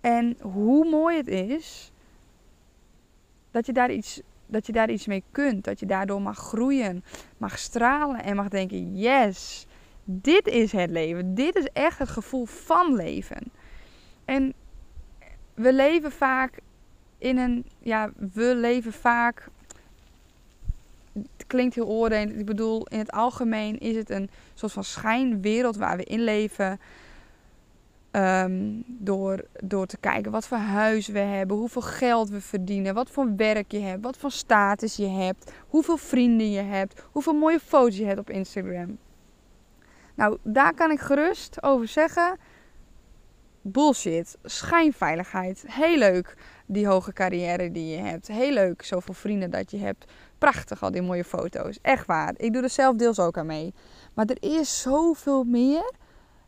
En 0.00 0.36
hoe 0.40 0.88
mooi 0.88 1.16
het 1.16 1.28
is 1.28 1.92
dat 3.50 3.66
je 3.66 3.72
daar 3.72 3.90
iets 3.90 4.22
dat 4.48 4.66
je 4.66 4.72
daar 4.72 4.90
iets 4.90 5.06
mee 5.06 5.24
kunt. 5.30 5.64
Dat 5.64 5.80
je 5.80 5.86
daardoor 5.86 6.22
mag 6.22 6.38
groeien, 6.38 7.04
mag 7.36 7.58
stralen 7.58 8.22
en 8.22 8.36
mag 8.36 8.48
denken: 8.48 8.96
yes, 8.96 9.66
dit 10.04 10.46
is 10.46 10.72
het 10.72 10.90
leven. 10.90 11.34
Dit 11.34 11.56
is 11.56 11.68
echt 11.72 11.98
het 11.98 12.08
gevoel 12.08 12.44
van 12.44 12.94
leven. 12.94 13.52
En 14.24 14.54
we 15.54 15.72
leven 15.72 16.12
vaak 16.12 16.60
in 17.18 17.38
een, 17.38 17.64
ja, 17.78 18.10
we 18.32 18.54
leven 18.54 18.92
vaak. 18.92 19.48
Het 21.12 21.46
klinkt 21.46 21.74
heel 21.74 21.86
oordelend. 21.86 22.38
Ik 22.38 22.46
bedoel, 22.46 22.86
in 22.86 22.98
het 22.98 23.10
algemeen 23.10 23.78
is 23.78 23.96
het 23.96 24.10
een 24.10 24.30
soort 24.54 24.72
van 24.72 24.84
schijnwereld 24.84 25.76
waar 25.76 25.96
we 25.96 26.04
in 26.04 26.20
leven. 26.20 26.80
Um, 28.12 28.84
door, 28.86 29.44
door 29.62 29.86
te 29.86 29.96
kijken 29.96 30.30
wat 30.30 30.46
voor 30.46 30.58
huis 30.58 31.06
we 31.06 31.18
hebben, 31.18 31.56
hoeveel 31.56 31.82
geld 31.82 32.28
we 32.28 32.40
verdienen, 32.40 32.94
wat 32.94 33.10
voor 33.10 33.36
werk 33.36 33.72
je 33.72 33.78
hebt, 33.78 34.02
wat 34.02 34.16
voor 34.16 34.30
status 34.30 34.96
je 34.96 35.08
hebt, 35.08 35.52
hoeveel 35.68 35.96
vrienden 35.96 36.50
je 36.50 36.60
hebt, 36.60 37.02
hoeveel 37.10 37.32
mooie 37.32 37.60
foto's 37.60 37.96
je 37.96 38.04
hebt 38.04 38.18
op 38.18 38.30
Instagram. 38.30 38.98
Nou, 40.14 40.38
daar 40.42 40.74
kan 40.74 40.90
ik 40.90 41.00
gerust 41.00 41.62
over 41.62 41.88
zeggen. 41.88 42.36
Bullshit, 43.62 44.36
schijnveiligheid. 44.42 45.64
Heel 45.66 45.98
leuk 45.98 46.36
die 46.68 46.86
hoge 46.86 47.12
carrière 47.12 47.72
die 47.72 47.96
je 47.96 48.02
hebt. 48.02 48.26
Heel 48.26 48.52
leuk 48.52 48.82
zoveel 48.82 49.14
vrienden 49.14 49.50
dat 49.50 49.70
je 49.70 49.78
hebt. 49.78 50.12
Prachtig 50.38 50.82
al 50.82 50.90
die 50.90 51.02
mooie 51.02 51.24
foto's. 51.24 51.78
Echt 51.82 52.06
waar. 52.06 52.34
Ik 52.36 52.52
doe 52.52 52.62
er 52.62 52.70
zelf 52.70 52.96
deels 52.96 53.18
ook 53.18 53.38
aan 53.38 53.46
mee. 53.46 53.74
Maar 54.14 54.26
er 54.26 54.58
is 54.58 54.80
zoveel 54.80 55.44
meer 55.44 55.92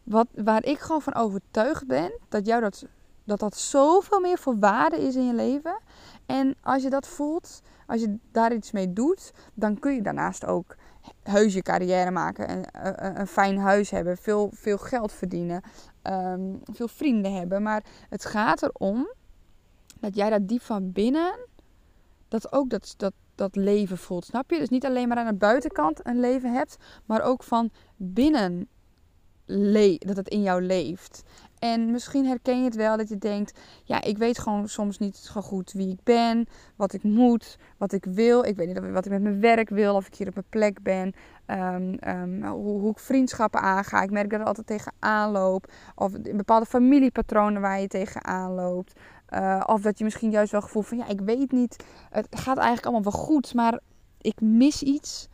wat, 0.02 0.26
waar 0.34 0.64
ik 0.64 0.78
gewoon 0.78 1.02
van 1.02 1.14
overtuigd 1.14 1.86
ben 1.86 2.12
dat 2.28 2.46
jou 2.46 2.60
dat, 2.60 2.84
dat 3.24 3.38
dat 3.38 3.56
zoveel 3.56 4.20
meer 4.20 4.38
voor 4.38 4.58
waarde 4.58 4.96
is 4.96 5.16
in 5.16 5.26
je 5.26 5.34
leven. 5.34 5.78
En 6.26 6.56
als 6.62 6.82
je 6.82 6.90
dat 6.90 7.06
voelt, 7.06 7.62
als 7.86 8.00
je 8.00 8.18
daar 8.32 8.52
iets 8.52 8.72
mee 8.72 8.92
doet, 8.92 9.32
dan 9.54 9.78
kun 9.78 9.94
je 9.94 10.02
daarnaast 10.02 10.46
ook 10.46 10.76
heuse 11.22 11.62
carrière 11.62 12.10
maken, 12.10 12.50
een, 12.50 12.64
een, 12.72 13.20
een, 13.20 13.26
fijn 13.26 13.58
huis 13.58 13.90
hebben, 13.90 14.16
veel, 14.16 14.50
veel 14.52 14.78
geld 14.78 15.12
verdienen, 15.12 15.62
ehm, 16.02 16.40
veel 16.72 16.88
vrienden 16.88 17.34
hebben. 17.34 17.62
Maar 17.62 17.82
het 18.08 18.24
gaat 18.24 18.62
erom 18.62 19.08
dat 20.00 20.16
jij 20.16 20.30
dat 20.30 20.48
diep 20.48 20.62
van 20.62 20.92
binnen, 20.92 21.38
dat 22.28 22.52
ook 22.52 22.70
dat, 22.70 22.94
dat, 22.96 23.12
dat 23.34 23.56
leven 23.56 23.98
voelt. 23.98 24.24
Snap 24.24 24.50
je? 24.50 24.58
Dus 24.58 24.68
niet 24.68 24.86
alleen 24.86 25.08
maar 25.08 25.16
aan 25.16 25.26
de 25.26 25.34
buitenkant 25.34 26.06
een 26.06 26.20
leven 26.20 26.52
hebt, 26.52 26.76
maar 27.04 27.22
ook 27.22 27.42
van 27.42 27.70
binnen 27.96 28.68
dat 29.98 30.16
het 30.16 30.28
in 30.28 30.42
jou 30.42 30.62
leeft. 30.62 31.22
En 31.58 31.90
misschien 31.90 32.26
herken 32.26 32.58
je 32.58 32.64
het 32.64 32.74
wel 32.74 32.96
dat 32.96 33.08
je 33.08 33.18
denkt: 33.18 33.58
ja, 33.84 34.02
ik 34.02 34.18
weet 34.18 34.38
gewoon 34.38 34.68
soms 34.68 34.98
niet 34.98 35.16
zo 35.16 35.40
goed 35.40 35.72
wie 35.72 35.88
ik 35.92 36.02
ben, 36.02 36.46
wat 36.76 36.92
ik 36.92 37.02
moet, 37.02 37.58
wat 37.76 37.92
ik 37.92 38.04
wil. 38.04 38.44
Ik 38.44 38.56
weet 38.56 38.66
niet 38.66 38.90
wat 38.90 39.04
ik 39.04 39.10
met 39.10 39.22
mijn 39.22 39.40
werk 39.40 39.68
wil, 39.68 39.94
of 39.94 40.06
ik 40.06 40.14
hier 40.14 40.28
op 40.28 40.34
mijn 40.34 40.46
plek 40.48 40.82
ben, 40.82 41.12
ehm, 41.46 41.94
ehm, 41.94 42.42
hoe, 42.42 42.80
hoe, 42.80 42.90
ik 42.90 42.98
vriendschappen 42.98 43.60
aanga. 43.60 44.02
Ik 44.02 44.10
merk 44.10 44.30
dat 44.30 44.40
er 44.40 44.46
altijd 44.46 44.66
tegenaan 44.66 45.30
loop. 45.30 45.72
Of 45.94 46.12
bepaalde 46.20 46.66
familiepatronen 46.66 47.60
waar 47.60 47.80
je 47.80 47.88
tegenaan 47.88 48.54
loopt. 48.54 49.00
Uh, 49.34 49.62
of 49.66 49.80
dat 49.80 49.98
je 49.98 50.04
misschien 50.04 50.30
juist 50.30 50.52
wel 50.52 50.60
gevoel 50.60 50.82
van: 50.82 50.98
ja, 50.98 51.06
ik 51.06 51.20
weet 51.20 51.52
niet, 51.52 51.84
het 52.10 52.26
gaat 52.30 52.56
eigenlijk 52.56 52.86
allemaal 52.86 53.12
wel 53.12 53.22
goed, 53.22 53.54
maar 53.54 53.80
ik 54.20 54.40
mis 54.40 54.82
iets. 54.82 55.28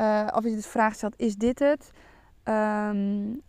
Uh, 0.00 0.26
of 0.34 0.44
je 0.44 0.56
de 0.56 0.62
vraag 0.62 0.94
stelt: 0.94 1.14
is 1.16 1.36
dit 1.36 1.58
het? 1.58 1.90
Um, 2.44 3.42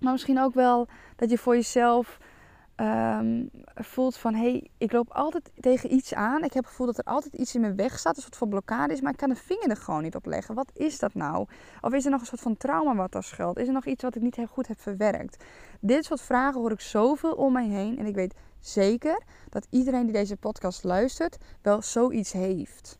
maar 0.00 0.12
misschien 0.12 0.40
ook 0.40 0.54
wel 0.54 0.88
dat 1.16 1.30
je 1.30 1.38
voor 1.38 1.54
jezelf 1.54 2.18
ehm, 2.74 3.46
voelt 3.74 4.16
van... 4.16 4.34
hé, 4.34 4.40
hey, 4.40 4.70
ik 4.78 4.92
loop 4.92 5.10
altijd 5.12 5.50
tegen 5.60 5.92
iets 5.94 6.14
aan. 6.14 6.44
Ik 6.44 6.52
heb 6.52 6.62
het 6.62 6.72
gevoel 6.72 6.86
dat 6.86 6.98
er 6.98 7.04
altijd 7.04 7.34
iets 7.34 7.54
in 7.54 7.60
mijn 7.60 7.76
weg 7.76 7.98
staat. 7.98 8.16
Een 8.16 8.22
soort 8.22 8.36
van 8.36 8.48
blokkade 8.48 8.92
is, 8.92 9.00
maar 9.00 9.12
ik 9.12 9.18
kan 9.18 9.28
de 9.28 9.36
vinger 9.36 9.70
er 9.70 9.76
gewoon 9.76 10.02
niet 10.02 10.14
op 10.14 10.26
leggen. 10.26 10.54
Wat 10.54 10.70
is 10.74 10.98
dat 10.98 11.14
nou? 11.14 11.46
Of 11.80 11.92
is 11.92 12.04
er 12.04 12.10
nog 12.10 12.20
een 12.20 12.26
soort 12.26 12.40
van 12.40 12.56
trauma 12.56 12.94
wat 12.94 13.12
daar 13.12 13.22
schuilt? 13.22 13.58
Is 13.58 13.66
er 13.66 13.72
nog 13.72 13.86
iets 13.86 14.02
wat 14.02 14.14
ik 14.14 14.22
niet 14.22 14.38
goed 14.50 14.68
heb 14.68 14.80
verwerkt? 14.80 15.44
Dit 15.80 16.04
soort 16.04 16.20
vragen 16.20 16.60
hoor 16.60 16.70
ik 16.72 16.80
zoveel 16.80 17.32
om 17.32 17.52
mij 17.52 17.68
heen. 17.68 17.98
En 17.98 18.06
ik 18.06 18.14
weet 18.14 18.34
zeker 18.66 19.22
dat 19.48 19.66
iedereen 19.70 20.04
die 20.04 20.12
deze 20.12 20.36
podcast 20.36 20.84
luistert 20.84 21.38
wel 21.62 21.82
zoiets 21.82 22.32
heeft. 22.32 22.98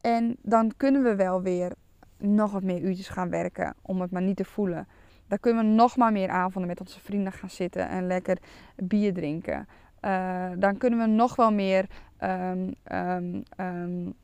En 0.00 0.36
dan 0.42 0.72
kunnen 0.76 1.02
we 1.02 1.14
wel 1.14 1.42
weer 1.42 1.72
nog 2.18 2.52
wat 2.52 2.62
meer 2.62 2.80
uurtjes 2.80 3.08
gaan 3.08 3.30
werken 3.30 3.74
om 3.82 4.00
het 4.00 4.10
maar 4.10 4.22
niet 4.22 4.36
te 4.36 4.44
voelen. 4.44 4.88
Dan 5.28 5.40
kunnen 5.40 5.64
we 5.64 5.70
nog 5.70 5.96
maar 5.96 6.12
meer 6.12 6.28
avonden 6.28 6.66
met 6.70 6.80
onze 6.80 7.00
vrienden 7.00 7.32
gaan 7.32 7.50
zitten 7.50 7.88
en 7.88 8.06
lekker 8.06 8.38
bier 8.76 9.14
drinken. 9.14 9.68
Uh, 10.02 10.50
dan 10.58 10.76
kunnen 10.76 10.98
we 10.98 11.06
nog 11.06 11.36
wel 11.36 11.52
meer 11.52 11.86
um, 12.20 12.74
um, 12.92 13.42
um, 13.60 14.14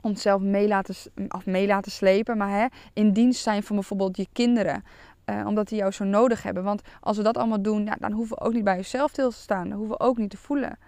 onszelf 0.00 0.42
mee 0.42 0.68
laten, 0.68 0.94
of 1.28 1.46
mee 1.46 1.66
laten 1.66 1.92
slepen. 1.92 2.36
Maar 2.36 2.60
hè, 2.60 2.66
in 2.92 3.12
dienst 3.12 3.42
zijn 3.42 3.62
van 3.62 3.76
bijvoorbeeld 3.76 4.16
je 4.16 4.26
kinderen. 4.32 4.84
Uh, 5.30 5.46
omdat 5.46 5.68
die 5.68 5.78
jou 5.78 5.90
zo 5.90 6.04
nodig 6.04 6.42
hebben. 6.42 6.62
Want 6.62 6.82
als 7.00 7.16
we 7.16 7.22
dat 7.22 7.36
allemaal 7.36 7.62
doen, 7.62 7.84
ja, 7.84 7.96
dan 7.98 8.12
hoeven 8.12 8.36
we 8.36 8.44
ook 8.44 8.52
niet 8.52 8.64
bij 8.64 8.76
jezelf 8.76 9.10
stil 9.10 9.30
te 9.30 9.36
staan. 9.36 9.68
Dan 9.68 9.78
hoeven 9.78 9.96
we 9.98 10.04
ook 10.04 10.16
niet 10.16 10.30
te 10.30 10.36
voelen. 10.36 10.78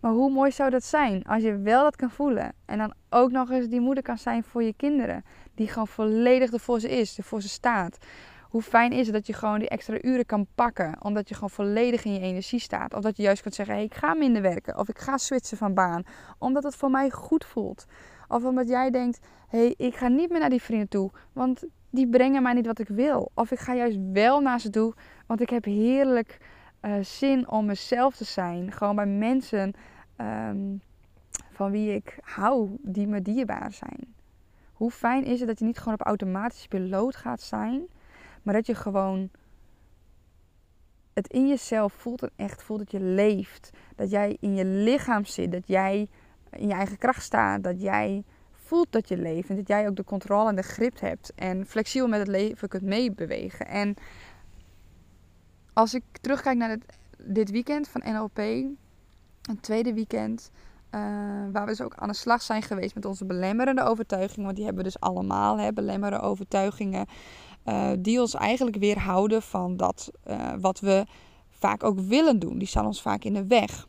Maar 0.00 0.12
hoe 0.12 0.30
mooi 0.30 0.50
zou 0.50 0.70
dat 0.70 0.84
zijn 0.84 1.24
als 1.24 1.42
je 1.42 1.56
wel 1.56 1.82
dat 1.82 1.96
kan 1.96 2.10
voelen. 2.10 2.52
En 2.64 2.78
dan 2.78 2.92
ook 3.10 3.30
nog 3.30 3.50
eens 3.50 3.68
die 3.68 3.80
moeder 3.80 4.02
kan 4.02 4.18
zijn 4.18 4.44
voor 4.44 4.62
je 4.62 4.72
kinderen. 4.72 5.24
Die 5.54 5.68
gewoon 5.68 5.88
volledig 5.88 6.52
ervoor 6.52 6.80
ze 6.80 6.88
is, 6.88 7.18
ervoor 7.18 7.42
ze 7.42 7.48
staat. 7.48 7.98
Hoe 8.48 8.62
fijn 8.62 8.92
is 8.92 9.06
het 9.06 9.14
dat 9.14 9.26
je 9.26 9.32
gewoon 9.32 9.58
die 9.58 9.68
extra 9.68 9.98
uren 10.00 10.26
kan 10.26 10.46
pakken. 10.54 10.96
Omdat 11.02 11.28
je 11.28 11.34
gewoon 11.34 11.50
volledig 11.50 12.04
in 12.04 12.12
je 12.12 12.20
energie 12.20 12.60
staat. 12.60 12.94
Of 12.94 13.02
dat 13.02 13.16
je 13.16 13.22
juist 13.22 13.42
kunt 13.42 13.54
zeggen, 13.54 13.74
hey, 13.74 13.84
ik 13.84 13.94
ga 13.94 14.14
minder 14.14 14.42
werken. 14.42 14.78
Of 14.78 14.88
ik 14.88 14.98
ga 14.98 15.16
switchen 15.18 15.56
van 15.56 15.74
baan. 15.74 16.02
Omdat 16.38 16.62
het 16.62 16.76
voor 16.76 16.90
mij 16.90 17.10
goed 17.10 17.44
voelt. 17.44 17.84
Of 18.28 18.44
omdat 18.44 18.68
jij 18.68 18.90
denkt, 18.90 19.18
hé, 19.48 19.58
hey, 19.58 19.74
ik 19.76 19.94
ga 19.94 20.08
niet 20.08 20.30
meer 20.30 20.40
naar 20.40 20.50
die 20.50 20.62
vrienden 20.62 20.88
toe. 20.88 21.10
Want 21.32 21.64
die 21.90 22.08
brengen 22.08 22.42
mij 22.42 22.52
niet 22.52 22.66
wat 22.66 22.78
ik 22.78 22.88
wil. 22.88 23.30
Of 23.34 23.50
ik 23.50 23.58
ga 23.58 23.74
juist 23.74 23.98
wel 24.12 24.40
naar 24.40 24.60
ze 24.60 24.70
toe. 24.70 24.94
Want 25.26 25.40
ik 25.40 25.50
heb 25.50 25.64
heerlijk 25.64 26.38
uh, 26.82 26.94
zin 27.00 27.48
om 27.48 27.66
mezelf 27.66 28.16
te 28.16 28.24
zijn. 28.24 28.72
Gewoon 28.72 28.96
bij 28.96 29.06
mensen 29.06 29.72
um, 30.16 30.80
van 31.50 31.70
wie 31.70 31.94
ik 31.94 32.18
hou, 32.20 32.76
die 32.82 33.06
me 33.06 33.22
dierbaar 33.22 33.72
zijn. 33.72 34.14
Hoe 34.72 34.90
fijn 34.90 35.24
is 35.24 35.38
het 35.38 35.48
dat 35.48 35.58
je 35.58 35.64
niet 35.64 35.78
gewoon 35.78 35.94
op 35.94 36.06
automatisch 36.06 36.66
piloot 36.66 37.16
gaat 37.16 37.40
zijn, 37.40 37.86
maar 38.42 38.54
dat 38.54 38.66
je 38.66 38.74
gewoon 38.74 39.30
het 41.12 41.28
in 41.28 41.48
jezelf 41.48 41.92
voelt 41.92 42.22
en 42.22 42.30
echt 42.36 42.62
voelt 42.62 42.78
dat 42.78 42.90
je 42.90 43.00
leeft. 43.00 43.70
Dat 43.96 44.10
jij 44.10 44.36
in 44.40 44.54
je 44.54 44.64
lichaam 44.64 45.24
zit, 45.24 45.52
dat 45.52 45.68
jij 45.68 46.08
in 46.50 46.68
je 46.68 46.74
eigen 46.74 46.98
kracht 46.98 47.22
staat, 47.22 47.62
dat 47.62 47.80
jij 47.80 48.24
voelt 48.68 48.92
dat 48.92 49.08
je 49.08 49.16
leeft 49.16 49.48
en 49.48 49.56
dat 49.56 49.68
jij 49.68 49.88
ook 49.88 49.96
de 49.96 50.04
controle 50.04 50.48
en 50.48 50.56
de 50.56 50.62
grip 50.62 51.00
hebt 51.00 51.32
en 51.34 51.66
flexibel 51.66 52.08
met 52.08 52.18
het 52.18 52.28
leven 52.28 52.68
kunt 52.68 52.82
meebewegen. 52.82 53.66
En 53.66 53.94
als 55.72 55.94
ik 55.94 56.02
terugkijk 56.20 56.56
naar 56.56 56.68
dit, 56.68 56.98
dit 57.18 57.50
weekend 57.50 57.88
van 57.88 58.02
NLP, 58.04 58.38
een 58.38 59.60
tweede 59.60 59.94
weekend, 59.94 60.50
uh, 60.90 61.00
waar 61.52 61.64
we 61.64 61.66
dus 61.66 61.80
ook 61.80 61.94
aan 61.94 62.08
de 62.08 62.14
slag 62.14 62.42
zijn 62.42 62.62
geweest 62.62 62.94
met 62.94 63.04
onze 63.04 63.24
belemmerende 63.24 63.82
overtuigingen. 63.82 64.44
Want 64.44 64.56
die 64.56 64.64
hebben 64.64 64.84
we 64.84 64.90
dus 64.90 65.00
allemaal, 65.00 65.58
hè, 65.58 65.72
belemmerende 65.72 66.26
overtuigingen. 66.26 67.06
Uh, 67.64 67.90
die 67.98 68.20
ons 68.20 68.34
eigenlijk 68.34 68.76
weerhouden 68.76 69.42
van 69.42 69.76
dat 69.76 70.10
uh, 70.26 70.52
wat 70.60 70.80
we 70.80 71.04
vaak 71.48 71.84
ook 71.84 72.00
willen 72.00 72.38
doen. 72.38 72.58
Die 72.58 72.68
staan 72.68 72.86
ons 72.86 73.02
vaak 73.02 73.24
in 73.24 73.34
de 73.34 73.46
weg. 73.46 73.86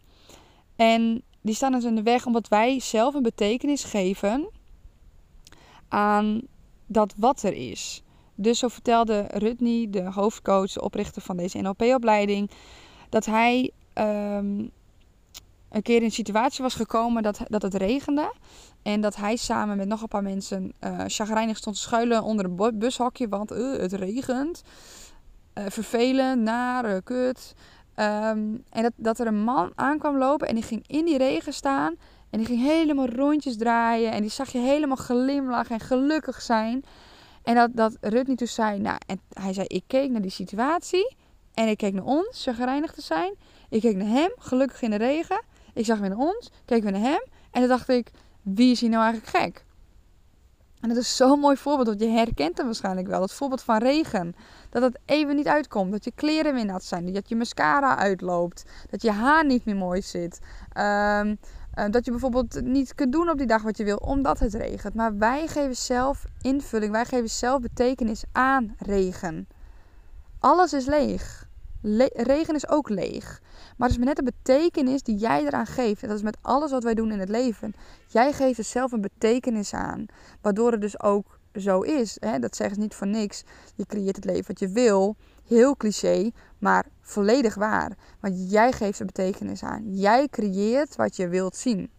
En 0.75 1.23
die 1.41 1.55
staan 1.55 1.73
ons 1.73 1.85
in 1.85 1.95
de 1.95 2.03
weg 2.03 2.25
omdat 2.25 2.47
wij 2.47 2.79
zelf 2.79 3.13
een 3.13 3.23
betekenis 3.23 3.83
geven 3.83 4.49
aan 5.89 6.41
dat 6.85 7.13
wat 7.17 7.43
er 7.43 7.53
is. 7.53 8.03
Dus 8.35 8.59
zo 8.59 8.67
vertelde 8.67 9.27
Rutney, 9.31 9.87
de 9.89 10.11
hoofdcoach, 10.11 10.71
de 10.71 10.81
oprichter 10.81 11.21
van 11.21 11.37
deze 11.37 11.57
NLP-opleiding, 11.57 12.51
dat 13.09 13.25
hij 13.25 13.71
um, 13.93 14.71
een 15.69 15.81
keer 15.81 15.95
in 15.95 16.03
een 16.03 16.11
situatie 16.11 16.63
was 16.63 16.73
gekomen 16.73 17.23
dat, 17.23 17.39
dat 17.47 17.61
het 17.61 17.73
regende. 17.73 18.33
En 18.81 19.01
dat 19.01 19.15
hij 19.15 19.35
samen 19.35 19.77
met 19.77 19.87
nog 19.87 20.01
een 20.01 20.07
paar 20.07 20.23
mensen 20.23 20.73
uh, 20.83 20.99
chagrijnig 21.07 21.57
stond 21.57 21.75
te 21.75 21.81
schuilen 21.81 22.23
onder 22.23 22.45
een 22.45 22.79
bushokje. 22.79 23.27
Want 23.27 23.51
uh, 23.51 23.77
het 23.77 23.93
regent. 23.93 24.61
Uh, 25.53 25.63
vervelend, 25.67 26.41
naar, 26.41 27.01
kut. 27.01 27.53
Um, 27.95 28.63
en 28.69 28.81
dat, 28.81 28.93
dat 28.95 29.19
er 29.19 29.27
een 29.27 29.43
man 29.43 29.71
aankwam 29.75 30.17
lopen 30.17 30.47
en 30.47 30.55
die 30.55 30.63
ging 30.63 30.83
in 30.87 31.05
die 31.05 31.17
regen 31.17 31.53
staan. 31.53 31.95
En 32.29 32.37
die 32.37 32.47
ging 32.47 32.61
helemaal 32.61 33.07
rondjes 33.07 33.57
draaien. 33.57 34.11
En 34.11 34.21
die 34.21 34.31
zag 34.31 34.51
je 34.51 34.59
helemaal 34.59 34.95
glimlachen 34.95 35.79
en 35.79 35.85
gelukkig 35.85 36.41
zijn. 36.41 36.83
En 37.43 37.55
dat, 37.55 37.97
dat 38.01 38.27
niet 38.27 38.39
dus 38.39 38.53
zei, 38.53 38.79
nou, 38.79 38.97
en 39.07 39.21
hij 39.33 39.53
zei, 39.53 39.67
ik 39.67 39.83
keek 39.87 40.09
naar 40.09 40.21
die 40.21 40.31
situatie. 40.31 41.15
En 41.53 41.67
ik 41.67 41.77
keek 41.77 41.93
naar 41.93 42.03
ons, 42.03 42.43
chagrijnig 42.43 42.93
te 42.93 43.01
zijn. 43.01 43.33
Ik 43.69 43.81
keek 43.81 43.95
naar 43.95 44.07
hem, 44.07 44.31
gelukkig 44.37 44.81
in 44.81 44.89
de 44.89 44.95
regen. 44.95 45.41
Ik 45.73 45.85
zag 45.85 45.99
weer 45.99 46.09
naar 46.09 46.17
ons, 46.17 46.49
keek 46.65 46.83
weer 46.83 46.91
naar 46.91 47.01
hem. 47.01 47.23
En 47.51 47.59
toen 47.59 47.67
dacht 47.69 47.89
ik, 47.89 48.11
wie 48.41 48.71
is 48.71 48.81
hier 48.81 48.89
nou 48.89 49.03
eigenlijk 49.03 49.37
gek? 49.37 49.65
En 50.79 50.89
dat 50.89 50.97
is 50.97 51.15
zo'n 51.15 51.39
mooi 51.39 51.57
voorbeeld, 51.57 51.87
want 51.87 51.99
je 52.01 52.07
herkent 52.07 52.57
hem 52.57 52.65
waarschijnlijk 52.65 53.07
wel. 53.07 53.21
Het 53.21 53.31
voorbeeld 53.31 53.61
van 53.61 53.77
regen. 53.77 54.35
Dat 54.69 54.81
het 54.81 54.99
even 55.05 55.35
niet 55.35 55.47
uitkomt. 55.47 55.91
Dat 55.91 56.03
je 56.03 56.11
kleren 56.15 56.53
weer 56.53 56.65
nat 56.65 56.83
zijn. 56.83 57.13
Dat 57.13 57.29
je 57.29 57.35
mascara 57.35 57.97
uitloopt. 57.97 58.65
Dat 58.89 59.01
je 59.01 59.11
haar 59.11 59.45
niet 59.45 59.65
meer 59.65 59.75
mooi 59.75 60.01
zit. 60.01 60.39
Um, 60.77 61.39
dat 61.87 62.05
je 62.05 62.11
bijvoorbeeld 62.11 62.61
niet 62.61 62.95
kunt 62.95 63.11
doen 63.11 63.29
op 63.29 63.37
die 63.37 63.47
dag 63.47 63.61
wat 63.61 63.77
je 63.77 63.83
wil, 63.83 63.97
omdat 63.97 64.39
het 64.39 64.53
regent. 64.53 64.93
Maar 64.93 65.17
wij 65.17 65.47
geven 65.47 65.75
zelf 65.75 66.25
invulling. 66.41 66.91
Wij 66.91 67.05
geven 67.05 67.29
zelf 67.29 67.61
betekenis 67.61 68.23
aan 68.31 68.75
regen. 68.77 69.47
Alles 70.39 70.73
is 70.73 70.85
leeg. 70.85 71.47
regen 72.13 72.55
is 72.55 72.69
ook 72.69 72.89
leeg. 72.89 73.41
Maar 73.77 73.87
het 73.87 73.97
is 73.97 74.05
maar 74.05 74.15
net 74.15 74.25
de 74.25 74.31
betekenis 74.43 75.03
die 75.03 75.15
jij 75.15 75.45
eraan 75.45 75.65
geeft. 75.65 76.01
En 76.01 76.07
dat 76.07 76.17
is 76.17 76.23
met 76.23 76.37
alles 76.41 76.71
wat 76.71 76.83
wij 76.83 76.93
doen 76.93 77.11
in 77.11 77.19
het 77.19 77.29
leven. 77.29 77.73
Jij 78.07 78.33
geeft 78.33 78.57
er 78.57 78.63
zelf 78.63 78.91
een 78.91 79.01
betekenis 79.01 79.73
aan. 79.73 80.05
Waardoor 80.41 80.71
het 80.71 80.81
dus 80.81 81.01
ook 81.01 81.39
zo 81.53 81.81
is. 81.81 82.17
Hè? 82.19 82.39
Dat 82.39 82.55
zeggen 82.55 82.75
ze 82.75 82.81
niet 82.81 82.95
voor 82.95 83.07
niks. 83.07 83.43
Je 83.75 83.85
creëert 83.85 84.15
het 84.15 84.25
leven 84.25 84.47
wat 84.47 84.59
je 84.59 84.69
wil. 84.69 85.15
Heel 85.47 85.77
cliché, 85.77 86.31
maar 86.57 86.85
volledig 87.09 87.55
waar. 87.55 87.91
Want 88.19 88.51
jij 88.51 88.71
geeft 88.71 88.99
er 88.99 89.05
betekenis 89.05 89.63
aan. 89.63 89.95
Jij 89.95 90.27
creëert 90.27 90.95
wat 90.95 91.15
je 91.15 91.27
wilt 91.27 91.55
zien. 91.55 91.89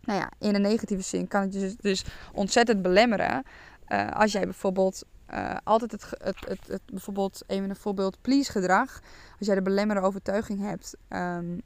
Nou 0.00 0.18
ja, 0.18 0.30
in 0.38 0.54
een 0.54 0.60
negatieve 0.60 1.02
zin 1.02 1.28
kan 1.28 1.42
het 1.42 1.54
je 1.54 1.60
dus, 1.60 1.76
dus 1.76 2.04
ontzettend 2.32 2.82
belemmeren. 2.82 3.42
Uh, 3.88 4.10
als 4.10 4.32
jij 4.32 4.44
bijvoorbeeld 4.44 5.04
uh, 5.32 5.56
altijd 5.64 5.92
het, 5.92 6.10
het, 6.10 6.36
het, 6.48 6.66
het, 6.66 6.80
bijvoorbeeld 6.86 7.42
even 7.46 7.70
een 7.70 7.76
voorbeeld 7.76 8.20
please 8.20 8.50
gedrag. 8.50 9.00
Als 9.38 9.46
jij 9.46 9.54
de 9.54 9.62
belemmerende 9.62 10.08
overtuiging 10.08 10.60
hebt, 10.60 10.96
um, 11.08 11.62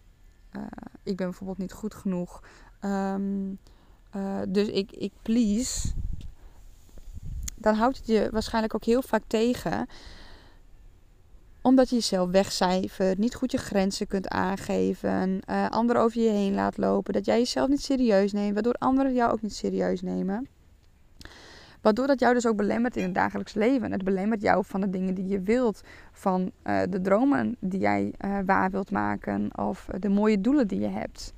uh, 0.53 0.63
ik 1.03 1.17
ben 1.17 1.27
bijvoorbeeld 1.27 1.59
niet 1.59 1.73
goed 1.73 1.95
genoeg, 1.95 2.43
uh, 2.85 3.15
dus 4.49 4.69
ik, 4.69 4.93
ik 4.93 5.13
please, 5.23 5.93
dan 7.55 7.75
houdt 7.75 7.97
het 7.97 8.07
je 8.07 8.29
waarschijnlijk 8.33 8.75
ook 8.75 8.85
heel 8.85 9.03
vaak 9.03 9.23
tegen 9.27 9.87
omdat 11.69 11.89
je 11.89 11.95
jezelf 11.95 12.31
wegcijfert, 12.31 13.19
niet 13.19 13.35
goed 13.35 13.53
je 13.53 13.59
grenzen 13.59 14.07
kunt 14.07 14.29
aangeven, 14.29 15.41
uh, 15.51 15.69
anderen 15.69 16.03
over 16.03 16.21
je 16.21 16.29
heen 16.29 16.55
laat 16.55 16.77
lopen, 16.77 17.13
dat 17.13 17.25
jij 17.25 17.39
jezelf 17.39 17.69
niet 17.69 17.83
serieus 17.83 18.33
neemt, 18.33 18.55
waardoor 18.55 18.75
anderen 18.75 19.15
jou 19.15 19.33
ook 19.33 19.43
niet 19.43 19.55
serieus 19.55 20.03
nemen. 20.03 20.49
Waardoor 21.81 22.07
dat 22.07 22.21
jou 22.21 22.35
dus 22.35 22.47
ook 22.47 22.57
belemmert 22.57 22.97
in 22.97 23.03
het 23.03 23.15
dagelijks 23.15 23.55
leven. 23.55 23.93
Het 23.93 24.05
belemmert 24.05 24.43
jou 24.43 24.65
van 24.67 24.81
de 24.81 24.91
dingen 24.91 25.15
die 25.15 25.27
je 25.27 25.41
wilt. 25.41 25.83
Van 26.13 26.51
uh, 26.65 26.81
de 26.91 27.01
dromen 27.01 27.57
die 27.61 27.81
jij 27.81 28.13
uh, 28.25 28.39
waar 28.47 28.71
wilt 28.71 28.91
maken. 28.91 29.59
Of 29.59 29.89
de 29.99 30.09
mooie 30.09 30.41
doelen 30.41 30.69
die 30.69 30.81
je 30.81 30.89
hebt. 30.89 31.33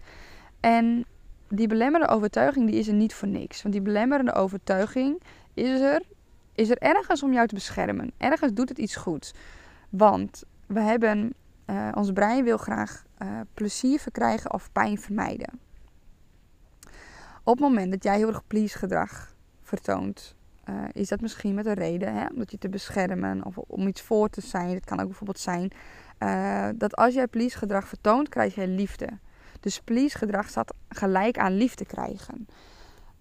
En 0.61 1.05
die 1.49 1.69
belemmerende 1.69 2.15
overtuiging 2.15 2.71
die 2.71 2.79
is 2.79 2.89
er 2.89 2.95
niet 2.95 3.15
voor 3.15 3.29
niks. 3.29 3.63
Want 3.63 3.75
die 3.75 3.83
belemmerende 3.83 4.35
overtuiging 4.35 5.23
is 5.55 5.81
er, 5.81 6.03
is 6.55 6.71
er 6.71 6.79
ergens 6.79 7.23
om 7.23 7.33
jou 7.33 7.47
te 7.47 7.55
beschermen. 7.55 8.13
Ergens 8.17 8.53
doet 8.53 8.69
het 8.69 8.79
iets 8.79 8.97
goed. 8.97 9.33
Want 9.91 10.45
we 10.67 10.81
hebben, 10.81 11.35
uh, 11.67 11.89
ons 11.95 12.13
brein 12.13 12.45
wil 12.45 12.57
graag 12.57 13.09
plezier 13.55 13.99
verkrijgen 13.99 14.53
of 14.53 14.73
pijn 14.73 14.99
vermijden. 14.99 15.61
Op 17.45 17.55
het 17.55 17.61
moment 17.61 17.91
dat 17.91 18.03
jij 18.05 18.17
heel 18.17 18.29
erg 18.29 18.47
please 18.47 18.79
gedrag 18.79 19.35
vertoont, 19.63 20.37
uh, 20.69 20.85
is 20.93 21.09
dat 21.09 21.21
misschien 21.21 21.55
met 21.55 21.67
een 21.67 21.75
reden, 21.75 22.15
hè? 22.15 22.27
omdat 22.27 22.51
je 22.51 22.59
te 22.59 22.69
beschermen 22.69 23.45
of 23.45 23.59
om 23.59 23.87
iets 23.87 24.03
voor 24.03 24.29
te 24.29 24.41
zijn. 24.41 24.75
Het 24.75 24.85
kan 24.85 25.01
ook 25.01 25.07
bijvoorbeeld 25.07 25.39
zijn 25.39 25.73
dat 26.79 26.97
als 26.97 27.15
jij 27.15 27.27
please 27.27 27.59
gedrag 27.59 27.89
vertoont, 27.89 28.29
krijg 28.29 28.55
je 28.55 28.69
liefde. 28.69 29.09
Dus 29.61 29.81
please 29.81 30.19
gedrag 30.19 30.49
staat 30.49 30.75
gelijk 30.89 31.39
aan 31.39 31.57
liefde 31.57 31.85
krijgen. 31.85 32.47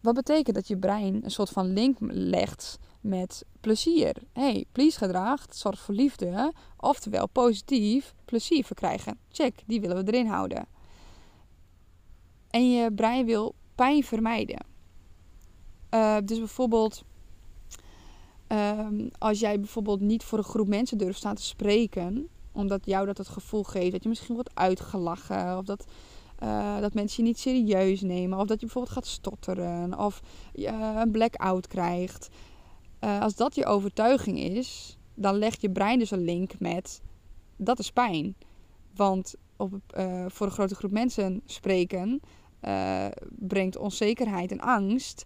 Wat 0.02 0.16
betekent 0.16 0.56
dat 0.56 0.68
je 0.68 0.78
brein 0.78 1.20
een 1.24 1.32
soort 1.32 1.50
van 1.50 1.74
link 1.74 1.98
legt 2.00 2.80
met 3.02 3.46
plezier. 3.62 4.16
hey, 4.34 4.66
please 4.72 4.98
gedrag 4.98 5.46
zorgt 5.50 5.80
voor 5.80 5.96
liefde, 5.96 6.54
oftewel 6.78 7.28
positief 7.28 8.14
plezier 8.26 8.66
verkrijgen. 8.66 9.18
Check, 9.32 9.64
die 9.66 9.82
willen 9.82 10.06
we 10.06 10.12
erin 10.12 10.28
houden. 10.28 10.68
En 12.50 12.72
je 12.72 12.92
brein 12.92 13.26
wil 13.26 13.56
pijn 13.76 14.04
vermijden. 14.04 14.66
Uh, 15.94 16.18
dus 16.24 16.38
bijvoorbeeld, 16.38 17.04
um, 18.48 19.10
als 19.18 19.40
jij 19.40 19.60
bijvoorbeeld 19.60 20.02
niet 20.02 20.24
voor 20.24 20.38
een 20.38 20.44
groep 20.44 20.68
mensen 20.68 20.98
durft 20.98 21.18
staan 21.18 21.36
te 21.36 21.44
spreken, 21.44 22.28
omdat 22.52 22.86
jou 22.86 23.06
dat 23.06 23.18
het 23.18 23.28
gevoel 23.28 23.64
geeft 23.64 23.92
dat 23.92 24.04
je 24.04 24.10
misschien 24.10 24.36
wordt 24.36 24.52
uitgelachen, 24.54 25.58
of 25.58 25.66
dat, 25.66 25.86
uh, 26.44 26.80
dat 26.80 26.94
mensen 26.94 27.24
je 27.24 27.30
niet 27.30 27.40
serieus 27.40 28.02
nemen, 28.02 28.40
of 28.40 28.46
dat 28.48 28.60
je 28.60 28.66
bijvoorbeeld 28.66 28.94
gaat 28.94 29.08
stotteren, 29.08 30.00
of 30.00 30.22
je 30.54 30.68
een 31.02 31.12
blackout 31.12 31.68
krijgt. 31.68 32.30
Uh, 33.04 33.22
als 33.22 33.36
dat 33.36 33.56
je 33.56 33.66
overtuiging 33.66 34.40
is, 34.40 34.98
dan 35.14 35.36
legt 35.36 35.62
je 35.62 35.72
brein 35.72 36.00
dus 36.00 36.12
een 36.12 36.24
link 36.24 36.60
met 36.60 37.02
dat 37.56 37.80
is 37.80 37.92
pijn. 37.92 38.36
Want 38.96 39.36
op, 39.58 39.74
voor 40.28 40.46
een 40.46 40.52
grote 40.52 40.76
groep 40.76 40.92
mensen 40.92 41.42
spreken 41.46 42.22
uh, 42.62 43.06
brengt 43.30 43.78
onzekerheid 43.78 44.52
en 44.52 44.60
angst. 44.60 45.26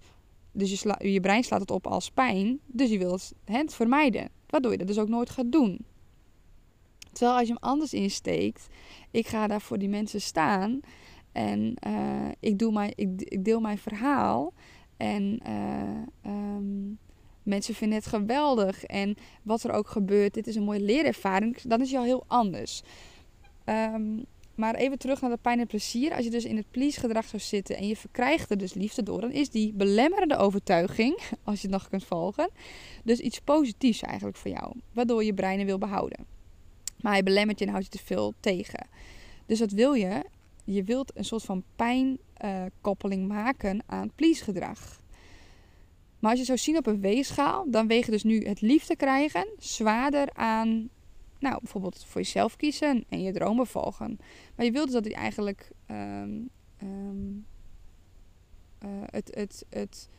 Dus 0.52 0.82
je, 0.82 1.10
je 1.12 1.20
brein 1.20 1.44
slaat 1.44 1.60
het 1.60 1.72
op 1.72 1.88
als 1.88 2.12
pijn. 2.12 2.60
Dus 2.66 2.90
je 2.90 2.98
wilt 2.98 3.34
het 3.46 3.74
vermijden. 3.74 4.30
Waardoor 4.48 4.72
je 4.72 4.78
dat 4.78 4.88
dus 4.88 5.00
ook 5.00 5.08
nooit 5.10 5.30
gaat 5.30 5.52
doen. 5.52 5.86
Terwijl 7.12 7.38
als 7.38 7.48
je 7.48 7.54
hem 7.54 7.64
anders 7.64 7.94
insteekt. 7.94 8.68
Ik 9.12 9.28
ga 9.28 9.48
daar 9.48 9.62
voor 9.62 9.78
die 9.78 9.90
mensen 9.90 10.22
staan. 10.22 10.80
En 11.32 11.76
ik, 12.40 12.60
doe 12.60 12.72
mijn, 12.72 12.92
ik, 12.96 13.22
ik, 13.22 13.46
deel 13.46 13.60
mijn 13.60 13.78
verhaal. 13.78 14.54
En 14.98 15.40
um, 16.26 17.00
mensen 17.44 17.74
vinden 17.74 17.98
het 17.98 18.08
geweldig. 18.08 18.84
En 18.84 19.16
wat 19.44 19.64
er 19.64 19.72
ook 19.72 19.88
gebeurt, 19.88 20.34
dit 20.34 20.48
is 20.48 20.56
een 20.56 20.64
mooie 20.64 20.82
leerervaring. 20.82 21.62
Dan 21.62 21.82
is 21.82 21.90
je 21.90 21.98
al 21.98 22.04
heel 22.04 22.24
anders. 22.28 22.82
Um, 23.66 24.26
maar 24.56 24.76
even 24.76 24.98
terug 24.98 25.22
naar 25.22 25.30
de 25.30 25.38
pijn 25.42 25.60
en 25.60 25.68
plezier. 25.68 26.14
Als 26.14 26.26
je 26.26 26.32
dus 26.32 26.46
in 26.46 26.58
het 26.58 26.72
please 26.72 27.00
gedrag 27.00 27.26
zou 27.26 27.42
zitten 27.42 27.78
en 27.78 27.88
je 27.88 27.96
verkrijgt 27.96 28.50
er 28.50 28.58
dus 28.58 28.74
liefde 28.74 29.04
door, 29.04 29.22
dan 29.22 29.32
is 29.32 29.50
die 29.50 29.74
belemmerende 29.74 30.38
overtuiging, 30.38 31.20
als 31.44 31.62
je 31.62 31.68
het 31.68 31.76
nog 31.76 31.90
kunt 31.90 32.04
volgen, 32.04 32.50
dus 33.04 33.20
iets 33.20 33.40
positiefs 33.40 34.02
eigenlijk 34.02 34.38
voor 34.38 34.52
jou. 34.52 34.76
Waardoor 34.92 35.24
je 35.24 35.34
brein 35.34 35.66
wil 35.66 35.78
behouden. 35.78 36.26
Maar 37.02 37.12
hij 37.12 37.24
belemmert 37.24 37.60
je 37.60 37.66
en 37.66 37.72
houdt 37.72 37.86
je 37.86 37.98
te 37.98 38.06
veel 38.06 38.34
tegen. 38.40 38.88
Dus 39.46 39.60
wat 39.60 39.72
wil 39.72 39.94
je? 39.94 40.24
Je 40.64 40.84
wilt 40.84 41.12
een 41.18 41.26
soort 41.26 41.44
van 41.44 41.64
pijnkoppeling 41.76 43.22
uh, 43.22 43.28
maken 43.28 43.84
aan 43.86 44.12
please 44.16 44.44
gedrag. 44.44 45.02
Maar 46.24 46.32
als 46.32 46.40
je 46.40 46.46
zou 46.46 46.58
zien 46.58 46.78
op 46.78 46.88
een 46.88 47.02
weegschaal, 47.02 47.72
dan 47.72 47.88
weegt 47.88 48.12
dus 48.12 48.24
nu 48.24 48.46
het 48.46 48.62
liefde 48.62 48.96
krijgen 48.96 49.48
zwaarder 49.58 50.30
aan 50.34 50.90
nou, 51.40 51.58
bijvoorbeeld 51.62 52.06
voor 52.06 52.22
jezelf 52.22 52.56
kiezen 52.56 53.06
en 53.10 53.22
je 53.22 53.32
dromen 53.32 53.68
volgen. 53.68 54.20
Maar 54.56 54.66
je 54.66 54.72
wilt 54.72 54.86
dus 54.86 54.94
dat 54.94 55.06
hij 55.06 55.14
eigenlijk 55.14 55.72
um, 55.92 56.50
um, 56.82 57.46
uh, 58.84 58.90
het, 59.06 59.36
het, 59.36 59.66
het, 59.70 60.10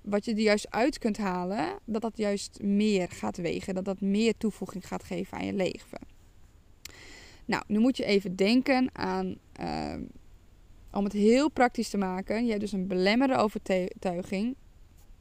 wat 0.00 0.24
je 0.24 0.32
er 0.32 0.38
juist 0.38 0.70
uit 0.70 0.98
kunt 0.98 1.16
halen, 1.16 1.78
dat 1.84 2.02
dat 2.02 2.16
juist 2.16 2.62
meer 2.62 3.08
gaat 3.10 3.36
wegen. 3.36 3.74
Dat 3.74 3.84
dat 3.84 4.00
meer 4.00 4.36
toevoeging 4.36 4.86
gaat 4.86 5.04
geven 5.04 5.38
aan 5.38 5.46
je 5.46 5.54
leven. 5.54 5.98
Nou, 7.44 7.62
nu 7.66 7.78
moet 7.78 7.96
je 7.96 8.04
even 8.04 8.36
denken 8.36 8.88
aan, 8.92 9.36
uh, 9.60 9.94
om 10.92 11.04
het 11.04 11.12
heel 11.12 11.50
praktisch 11.50 11.88
te 11.88 11.98
maken. 11.98 12.44
Je 12.44 12.48
hebt 12.48 12.60
dus 12.60 12.72
een 12.72 12.86
belemmerende 12.86 13.42
overtuiging. 13.42 14.56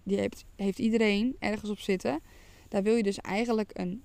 Die 0.05 0.17
heeft, 0.17 0.45
heeft 0.55 0.79
iedereen 0.79 1.35
ergens 1.39 1.69
op 1.69 1.79
zitten. 1.79 2.19
Daar 2.69 2.83
wil 2.83 2.95
je 2.95 3.03
dus 3.03 3.19
eigenlijk 3.19 3.71
een 3.73 4.03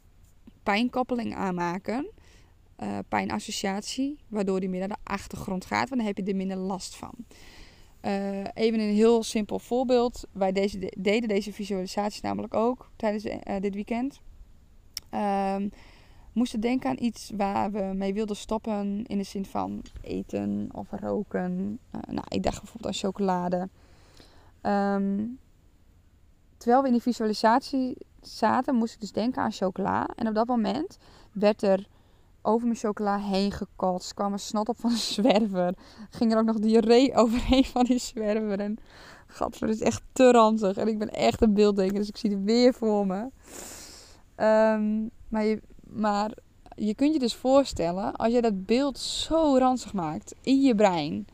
pijnkoppeling 0.62 1.34
aanmaken. 1.34 2.10
Uh, 2.82 2.98
pijnassociatie, 3.08 4.18
waardoor 4.28 4.60
die 4.60 4.68
meer 4.68 4.78
naar 4.78 4.88
de 4.88 5.10
achtergrond 5.10 5.64
gaat, 5.64 5.88
want 5.88 6.00
dan 6.00 6.06
heb 6.06 6.16
je 6.16 6.24
er 6.24 6.36
minder 6.36 6.56
last 6.56 6.96
van. 6.96 7.14
Uh, 8.02 8.44
even 8.54 8.80
een 8.80 8.94
heel 8.94 9.22
simpel 9.22 9.58
voorbeeld. 9.58 10.24
Wij 10.32 10.52
deze, 10.52 10.92
deden 10.98 11.28
deze 11.28 11.52
visualisatie 11.52 12.22
namelijk 12.22 12.54
ook 12.54 12.90
tijdens 12.96 13.24
uh, 13.24 13.56
dit 13.60 13.74
weekend. 13.74 14.20
Um, 15.14 15.70
moesten 16.32 16.60
denken 16.60 16.90
aan 16.90 16.96
iets 17.00 17.30
waar 17.36 17.72
we 17.72 17.82
mee 17.94 18.14
wilden 18.14 18.36
stoppen 18.36 19.04
in 19.06 19.18
de 19.18 19.24
zin 19.24 19.44
van 19.44 19.82
eten 20.02 20.68
of 20.72 20.90
roken. 20.90 21.78
nou, 21.90 22.26
ik 22.28 22.42
dacht 22.42 22.60
bijvoorbeeld 22.60 22.94
aan 22.94 23.00
chocolade. 23.00 23.68
Um, 24.62 25.38
terwijl 26.60 26.80
we 26.80 26.86
in 26.86 26.92
die 26.92 27.02
visualisatie 27.02 27.96
zaten, 28.20 28.74
moest 28.74 28.94
ik 28.94 29.00
dus 29.00 29.12
denken 29.12 29.42
aan 29.42 29.52
chocola. 29.52 30.08
En 30.14 30.28
op 30.28 30.34
dat 30.34 30.46
moment 30.46 30.98
werd 31.32 31.62
er 31.62 31.86
over 32.42 32.66
mijn 32.66 32.78
chocola 32.78 33.18
heen 33.18 33.52
gekotst. 33.52 34.14
kwam 34.14 34.32
er 34.32 34.38
snot 34.38 34.68
op 34.68 34.80
van 34.80 34.90
een 34.90 34.96
zwerver. 35.16 35.74
Ging 36.10 36.32
er 36.32 36.38
ook 36.38 36.44
nog 36.44 36.58
diarree 36.58 37.14
overheen 37.22 37.64
van 37.64 37.84
die 37.84 37.98
zwerver. 37.98 38.60
En 38.60 38.78
gadver, 39.26 39.68
is 39.68 39.80
echt 39.80 40.02
te 40.12 40.30
ranzig. 40.30 40.76
En 40.76 40.88
ik 40.88 40.98
ben 40.98 41.10
echt 41.10 41.42
een 41.42 41.54
beelddenker, 41.54 41.98
dus 41.98 42.08
ik 42.08 42.16
zie 42.16 42.30
het 42.30 42.44
weer 42.44 42.74
voor 42.74 43.06
me. 43.06 43.20
Um, 44.36 45.10
maar, 45.28 45.44
je, 45.44 45.62
maar 45.82 46.32
je 46.74 46.94
kunt 46.94 47.12
je 47.12 47.18
dus 47.18 47.34
voorstellen, 47.34 48.16
als 48.16 48.32
je 48.32 48.40
dat 48.40 48.66
beeld 48.66 48.98
zo 48.98 49.58
ranzig 49.58 49.92
maakt 49.92 50.34
in 50.40 50.60
je 50.60 50.74
brein. 50.74 51.26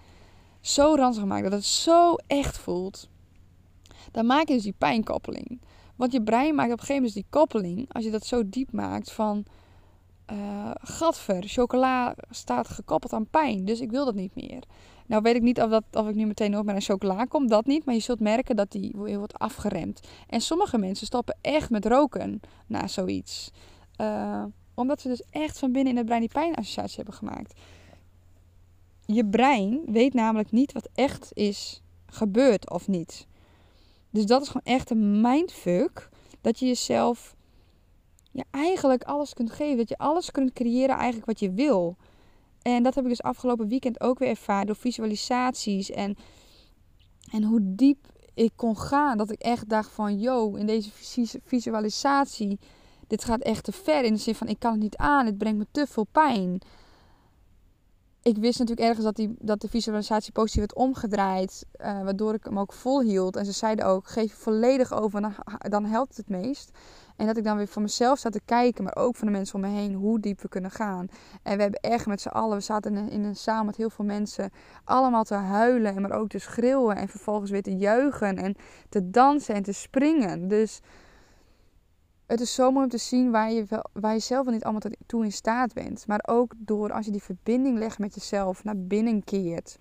Zo 0.60 0.94
ranzig 0.94 1.24
maakt, 1.24 1.42
dat 1.42 1.52
het 1.52 1.64
zo 1.64 2.14
echt 2.26 2.58
voelt. 2.58 3.08
Dan 4.12 4.26
maak 4.26 4.48
je 4.48 4.54
dus 4.54 4.62
die 4.62 4.74
pijnkoppeling. 4.78 5.60
Want 5.96 6.12
je 6.12 6.22
brein 6.22 6.54
maakt 6.54 6.72
op 6.72 6.78
een 6.78 6.84
gegeven 6.84 6.94
moment 6.94 7.14
dus 7.14 7.22
die 7.22 7.40
koppeling, 7.40 7.92
als 7.92 8.04
je 8.04 8.10
dat 8.10 8.26
zo 8.26 8.48
diep 8.48 8.72
maakt, 8.72 9.12
van 9.12 9.44
uh, 10.32 10.70
gadver, 10.74 11.42
chocola 11.46 12.14
staat 12.30 12.68
gekoppeld 12.68 13.12
aan 13.12 13.30
pijn, 13.30 13.64
dus 13.64 13.80
ik 13.80 13.90
wil 13.90 14.04
dat 14.04 14.14
niet 14.14 14.34
meer. 14.34 14.62
Nou 15.06 15.22
weet 15.22 15.34
ik 15.34 15.42
niet 15.42 15.60
of, 15.60 15.70
dat, 15.70 15.84
of 15.92 16.08
ik 16.08 16.14
nu 16.14 16.26
meteen 16.26 16.56
ook 16.56 16.64
met 16.64 16.74
een 16.74 16.82
chocola 16.82 17.24
kom, 17.24 17.46
dat 17.46 17.66
niet. 17.66 17.84
Maar 17.84 17.94
je 17.94 18.00
zult 18.00 18.20
merken 18.20 18.56
dat 18.56 18.70
die 18.70 18.92
wordt 18.94 19.38
afgeremd. 19.38 20.00
En 20.26 20.40
sommige 20.40 20.78
mensen 20.78 21.06
stoppen 21.06 21.36
echt 21.40 21.70
met 21.70 21.86
roken 21.86 22.40
na 22.66 22.86
zoiets. 22.86 23.50
Uh, 24.00 24.44
omdat 24.74 25.00
ze 25.00 25.08
dus 25.08 25.22
echt 25.30 25.58
van 25.58 25.72
binnen 25.72 25.92
in 25.92 25.98
het 25.98 26.06
brein 26.06 26.20
die 26.20 26.30
pijnassociatie 26.30 26.96
hebben 26.96 27.14
gemaakt. 27.14 27.60
Je 29.04 29.26
brein 29.26 29.80
weet 29.86 30.14
namelijk 30.14 30.50
niet 30.50 30.72
wat 30.72 30.88
echt 30.94 31.30
is 31.32 31.82
gebeurd 32.06 32.70
of 32.70 32.88
niet. 32.88 33.26
Dus 34.16 34.26
dat 34.26 34.42
is 34.42 34.48
gewoon 34.48 34.76
echt 34.76 34.90
een 34.90 35.20
mindfuck. 35.20 36.08
Dat 36.40 36.58
je 36.58 36.66
jezelf 36.66 37.36
ja, 38.32 38.44
eigenlijk 38.50 39.02
alles 39.02 39.34
kunt 39.34 39.50
geven. 39.50 39.76
Dat 39.76 39.88
je 39.88 39.98
alles 39.98 40.30
kunt 40.30 40.52
creëren 40.52 40.96
eigenlijk 40.96 41.26
wat 41.26 41.40
je 41.40 41.52
wil. 41.52 41.96
En 42.62 42.82
dat 42.82 42.94
heb 42.94 43.04
ik 43.04 43.10
dus 43.10 43.22
afgelopen 43.22 43.68
weekend 43.68 44.00
ook 44.00 44.18
weer 44.18 44.28
ervaren 44.28 44.66
door 44.66 44.76
visualisaties. 44.76 45.90
En, 45.90 46.16
en 47.30 47.42
hoe 47.42 47.60
diep 47.62 48.06
ik 48.34 48.52
kon 48.56 48.78
gaan. 48.78 49.18
Dat 49.18 49.30
ik 49.30 49.40
echt 49.40 49.68
dacht 49.68 49.90
van, 49.90 50.18
yo, 50.18 50.54
in 50.54 50.66
deze 50.66 50.90
visualisatie, 51.44 52.58
dit 53.06 53.24
gaat 53.24 53.40
echt 53.40 53.64
te 53.64 53.72
ver. 53.72 54.04
In 54.04 54.12
de 54.12 54.20
zin 54.20 54.34
van, 54.34 54.48
ik 54.48 54.58
kan 54.58 54.72
het 54.72 54.80
niet 54.80 54.96
aan, 54.96 55.26
het 55.26 55.38
brengt 55.38 55.58
me 55.58 55.66
te 55.70 55.86
veel 55.86 56.06
pijn. 56.12 56.60
Ik 58.26 58.36
wist 58.36 58.58
natuurlijk 58.58 58.88
ergens 58.88 59.04
dat, 59.04 59.16
die, 59.16 59.36
dat 59.38 59.60
de 59.60 59.68
visualisatie 59.68 60.32
positief 60.32 60.58
werd 60.58 60.74
omgedraaid. 60.74 61.66
Uh, 61.80 62.02
waardoor 62.02 62.34
ik 62.34 62.44
hem 62.44 62.58
ook 62.58 62.72
vol 62.72 63.00
hield. 63.00 63.36
En 63.36 63.44
ze 63.44 63.52
zeiden 63.52 63.86
ook, 63.86 64.06
geef 64.06 64.30
je 64.30 64.36
volledig 64.36 64.92
over, 64.92 65.34
dan, 65.58 65.84
helpt 65.84 66.16
het 66.16 66.28
meest. 66.28 66.70
En 67.16 67.26
dat 67.26 67.36
ik 67.36 67.44
dan 67.44 67.56
weer 67.56 67.68
voor 67.68 67.82
mezelf 67.82 68.18
zat 68.18 68.32
te 68.32 68.40
kijken, 68.44 68.84
maar 68.84 68.96
ook 68.96 69.16
van 69.16 69.26
de 69.26 69.32
mensen 69.32 69.54
om 69.54 69.60
me 69.60 69.66
heen, 69.66 69.94
hoe 69.94 70.20
diep 70.20 70.40
we 70.40 70.48
kunnen 70.48 70.70
gaan. 70.70 71.06
En 71.42 71.56
we 71.56 71.62
hebben 71.62 71.80
echt 71.80 72.06
met 72.06 72.20
z'n 72.20 72.28
allen, 72.28 72.56
we 72.56 72.62
zaten 72.62 73.10
in 73.10 73.24
een, 73.24 73.36
zaal 73.36 73.64
met 73.64 73.76
heel 73.76 73.90
veel 73.90 74.04
mensen, 74.04 74.50
allemaal 74.84 75.24
te 75.24 75.34
huilen, 75.34 75.94
en 75.94 76.02
maar 76.02 76.18
ook 76.18 76.28
te 76.28 76.38
schreeuwen. 76.38 76.96
En 76.96 77.08
vervolgens 77.08 77.50
weer 77.50 77.62
te 77.62 77.76
juichen 77.76 78.36
en 78.36 78.54
te 78.88 79.10
dansen 79.10 79.54
en 79.54 79.62
te 79.62 79.72
springen. 79.72 80.48
Dus 80.48 80.80
het 82.26 82.40
is 82.40 82.54
zo 82.54 82.70
mooi 82.70 82.84
om 82.84 82.90
te 82.90 82.98
zien 82.98 83.30
waar 83.30 83.52
je, 83.52 84.20
zelf 84.20 84.46
niet 84.46 84.64
allemaal 84.64 84.90
toe 85.06 85.24
in 85.24 85.32
staat 85.32 85.72
bent. 85.72 86.06
Maar 86.06 86.22
ook 86.26 86.52
door 86.56 86.92
als 86.92 87.04
je 87.04 87.12
die 87.12 87.22
verbinding 87.22 87.78
legt 87.78 87.98
met 87.98 88.14
jezelf, 88.14 88.64
naar 88.64 88.78
binnen 88.78 89.24
keert. 89.24 89.78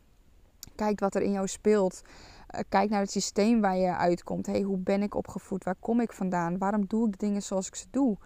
Kijkt 0.75 0.99
wat 0.99 1.15
er 1.15 1.21
in 1.21 1.31
jou 1.31 1.47
speelt. 1.47 2.01
Uh, 2.55 2.61
kijk 2.69 2.89
naar 2.89 3.01
het 3.01 3.11
systeem 3.11 3.61
waar 3.61 3.77
je 3.77 3.95
uitkomt. 3.95 4.45
Hey, 4.45 4.61
hoe 4.61 4.77
ben 4.77 5.01
ik 5.01 5.15
opgevoed? 5.15 5.63
Waar 5.63 5.75
kom 5.79 5.99
ik 5.99 6.13
vandaan? 6.13 6.57
Waarom 6.57 6.85
doe 6.87 7.07
ik 7.07 7.19
dingen 7.19 7.41
zoals 7.41 7.67
ik 7.67 7.75
ze 7.75 7.85
doe? 7.91 8.17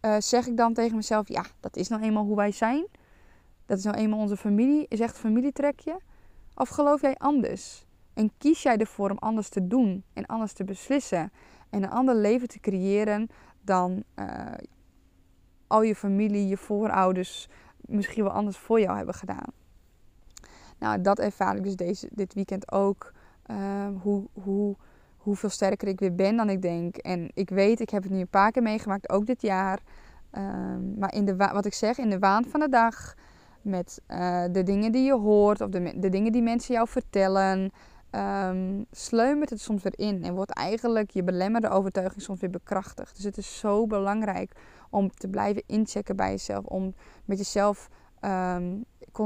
Uh, 0.00 0.16
zeg 0.18 0.46
ik 0.46 0.56
dan 0.56 0.74
tegen 0.74 0.96
mezelf, 0.96 1.28
ja, 1.28 1.44
dat 1.60 1.76
is 1.76 1.88
nou 1.88 2.02
eenmaal 2.02 2.24
hoe 2.24 2.36
wij 2.36 2.52
zijn. 2.52 2.86
Dat 3.66 3.78
is 3.78 3.84
nou 3.84 3.96
eenmaal 3.96 4.18
onze 4.18 4.36
familie. 4.36 4.86
Is 4.88 5.00
echt 5.00 5.18
familietrekje. 5.18 6.00
Of 6.54 6.68
geloof 6.68 7.00
jij 7.00 7.14
anders? 7.14 7.86
En 8.14 8.32
kies 8.38 8.62
jij 8.62 8.76
ervoor 8.76 9.10
om 9.10 9.18
anders 9.18 9.48
te 9.48 9.66
doen 9.66 10.04
en 10.12 10.26
anders 10.26 10.52
te 10.52 10.64
beslissen 10.64 11.32
en 11.70 11.82
een 11.82 11.90
ander 11.90 12.14
leven 12.14 12.48
te 12.48 12.60
creëren 12.60 13.28
dan 13.66 14.02
uh, 14.18 14.26
al 15.66 15.82
je 15.82 15.94
familie, 15.94 16.48
je 16.48 16.56
voorouders 16.56 17.48
misschien 17.76 18.22
wel 18.22 18.32
anders 18.32 18.56
voor 18.56 18.80
jou 18.80 18.96
hebben 18.96 19.14
gedaan. 19.14 19.52
Nou, 20.78 21.00
dat 21.00 21.18
ervaar 21.18 21.56
ik 21.56 21.62
dus 21.62 21.76
deze, 21.76 22.08
dit 22.12 22.34
weekend 22.34 22.72
ook. 22.72 23.12
Uh, 23.50 23.86
hoe, 24.02 24.26
hoe, 24.32 24.76
hoeveel 25.16 25.48
sterker 25.48 25.88
ik 25.88 26.00
weer 26.00 26.14
ben 26.14 26.36
dan 26.36 26.50
ik 26.50 26.62
denk. 26.62 26.96
En 26.96 27.30
ik 27.34 27.50
weet, 27.50 27.80
ik 27.80 27.90
heb 27.90 28.02
het 28.02 28.12
nu 28.12 28.20
een 28.20 28.28
paar 28.28 28.50
keer 28.50 28.62
meegemaakt, 28.62 29.10
ook 29.10 29.26
dit 29.26 29.42
jaar. 29.42 29.80
Uh, 30.32 30.42
maar 30.96 31.14
in 31.14 31.24
de, 31.24 31.36
wat 31.36 31.66
ik 31.66 31.74
zeg, 31.74 31.98
in 31.98 32.10
de 32.10 32.18
waan 32.18 32.44
van 32.44 32.60
de 32.60 32.68
dag, 32.68 33.14
met 33.62 34.02
uh, 34.08 34.44
de 34.52 34.62
dingen 34.62 34.92
die 34.92 35.04
je 35.04 35.14
hoort 35.14 35.60
of 35.60 35.68
de, 35.68 35.98
de 35.98 36.08
dingen 36.08 36.32
die 36.32 36.42
mensen 36.42 36.74
jou 36.74 36.88
vertellen, 36.88 37.70
um, 38.10 38.86
sleumert 38.90 39.50
het 39.50 39.60
soms 39.60 39.82
weer 39.82 39.98
in 39.98 40.24
en 40.24 40.34
wordt 40.34 40.50
eigenlijk 40.50 41.10
je 41.10 41.22
belemmerde 41.22 41.68
overtuiging 41.68 42.22
soms 42.22 42.40
weer 42.40 42.50
bekrachtigd. 42.50 43.14
Dus 43.16 43.24
het 43.24 43.36
is 43.36 43.58
zo 43.58 43.86
belangrijk 43.86 44.52
om 44.90 45.10
te 45.10 45.28
blijven 45.28 45.62
inchecken 45.66 46.16
bij 46.16 46.30
jezelf, 46.30 46.64
om 46.64 46.94
met 47.24 47.38
jezelf 47.38 47.88
um, 48.20 48.84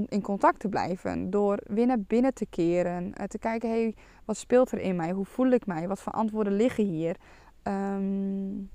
in 0.09 0.23
contact 0.23 0.61
te 0.61 0.69
blijven. 0.69 1.31
Door 1.31 1.59
weer 1.67 1.87
naar 1.87 2.01
binnen 2.01 2.35
te 2.35 2.47
keren, 2.47 3.05
uh, 3.07 3.27
te 3.27 3.39
kijken, 3.39 3.71
hé, 3.71 3.83
hey, 3.83 3.95
wat 4.25 4.37
speelt 4.37 4.73
er 4.73 4.79
in 4.79 4.97
mij? 4.97 5.11
Hoe 5.11 5.25
voel 5.25 5.51
ik 5.51 5.67
mij? 5.67 5.89
Wat 5.89 6.01
voor 6.01 6.13
antwoorden 6.13 6.53
liggen 6.53 6.85
hier? 6.85 7.17
Um, 7.63 8.71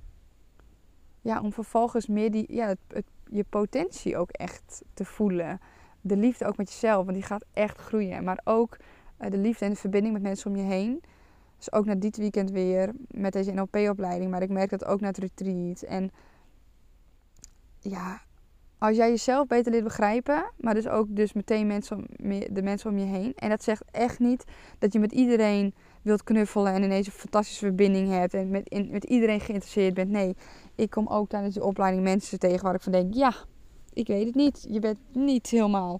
ja, 1.21 1.41
om 1.41 1.53
vervolgens 1.53 2.07
meer 2.07 2.31
die, 2.31 2.45
ja, 2.53 2.75
het, 2.87 3.05
je 3.29 3.43
potentie 3.43 4.17
ook 4.17 4.29
echt 4.31 4.83
te 4.93 5.05
voelen. 5.05 5.59
De 6.01 6.17
liefde 6.17 6.45
ook 6.45 6.57
met 6.57 6.71
jezelf, 6.71 7.05
want 7.05 7.17
die 7.17 7.25
gaat 7.25 7.45
echt 7.53 7.77
groeien. 7.77 8.23
Maar 8.23 8.41
ook 8.43 8.73
eh, 8.73 8.85
de 9.17 9.38
liefde 9.38 9.65
en 9.65 9.71
de 9.71 9.78
verbinding 9.78 10.13
met 10.13 10.23
mensen 10.23 10.51
om 10.51 10.58
je 10.58 10.63
heen. 10.63 11.04
Dus 11.58 11.71
ook 11.71 11.86
na 11.86 11.95
dit 11.95 12.17
weekend 12.17 12.51
weer 12.51 12.91
met 13.08 13.34
deze 13.34 13.51
NLP-opleiding. 13.51 14.32
Maar 14.32 14.41
ik 14.41 14.49
merk 14.49 14.69
dat 14.69 14.86
ook 14.86 14.99
na 14.99 15.08
het 15.08 15.17
retreat. 15.17 15.82
En 15.82 16.12
ja, 17.80 18.21
als 18.78 18.95
jij 18.95 19.10
jezelf 19.10 19.47
beter 19.47 19.71
leert 19.71 19.84
begrijpen, 19.84 20.51
maar 20.58 20.73
dus 20.73 20.88
ook 20.88 21.08
dus 21.10 21.34
meteen 21.34 21.67
mensen 21.67 21.97
om, 21.97 22.06
de 22.51 22.62
mensen 22.62 22.89
om 22.89 22.97
je 22.97 23.06
heen. 23.06 23.34
En 23.36 23.49
dat 23.49 23.63
zegt 23.63 23.84
echt 23.91 24.19
niet 24.19 24.43
dat 24.80 24.93
je 24.93 24.99
met 24.99 25.12
iedereen 25.12 25.73
wilt 26.01 26.23
knuffelen 26.23 26.73
en 26.73 26.84
ineens 26.84 27.08
een 27.08 27.13
fantastische 27.13 27.65
verbinding 27.65 28.10
hebt 28.10 28.34
en 28.34 28.49
met, 28.49 28.69
in, 28.69 28.88
met 28.91 29.04
iedereen 29.04 29.39
geïnteresseerd 29.39 29.93
bent. 29.93 30.10
Nee, 30.10 30.36
ik 30.75 30.89
kom 30.89 31.08
ook 31.08 31.30
tijdens 31.30 31.56
de 31.56 31.63
opleiding 31.63 32.04
mensen 32.04 32.39
tegen 32.39 32.63
waar 32.63 32.75
ik 32.75 32.82
van 32.82 32.91
denk, 32.91 33.13
ja, 33.13 33.34
ik 33.93 34.08
weet 34.08 34.25
het 34.25 34.36
niet. 34.36 34.65
Je 34.69 34.80
bent 34.80 34.99
niet 35.13 35.47
helemaal 35.47 35.99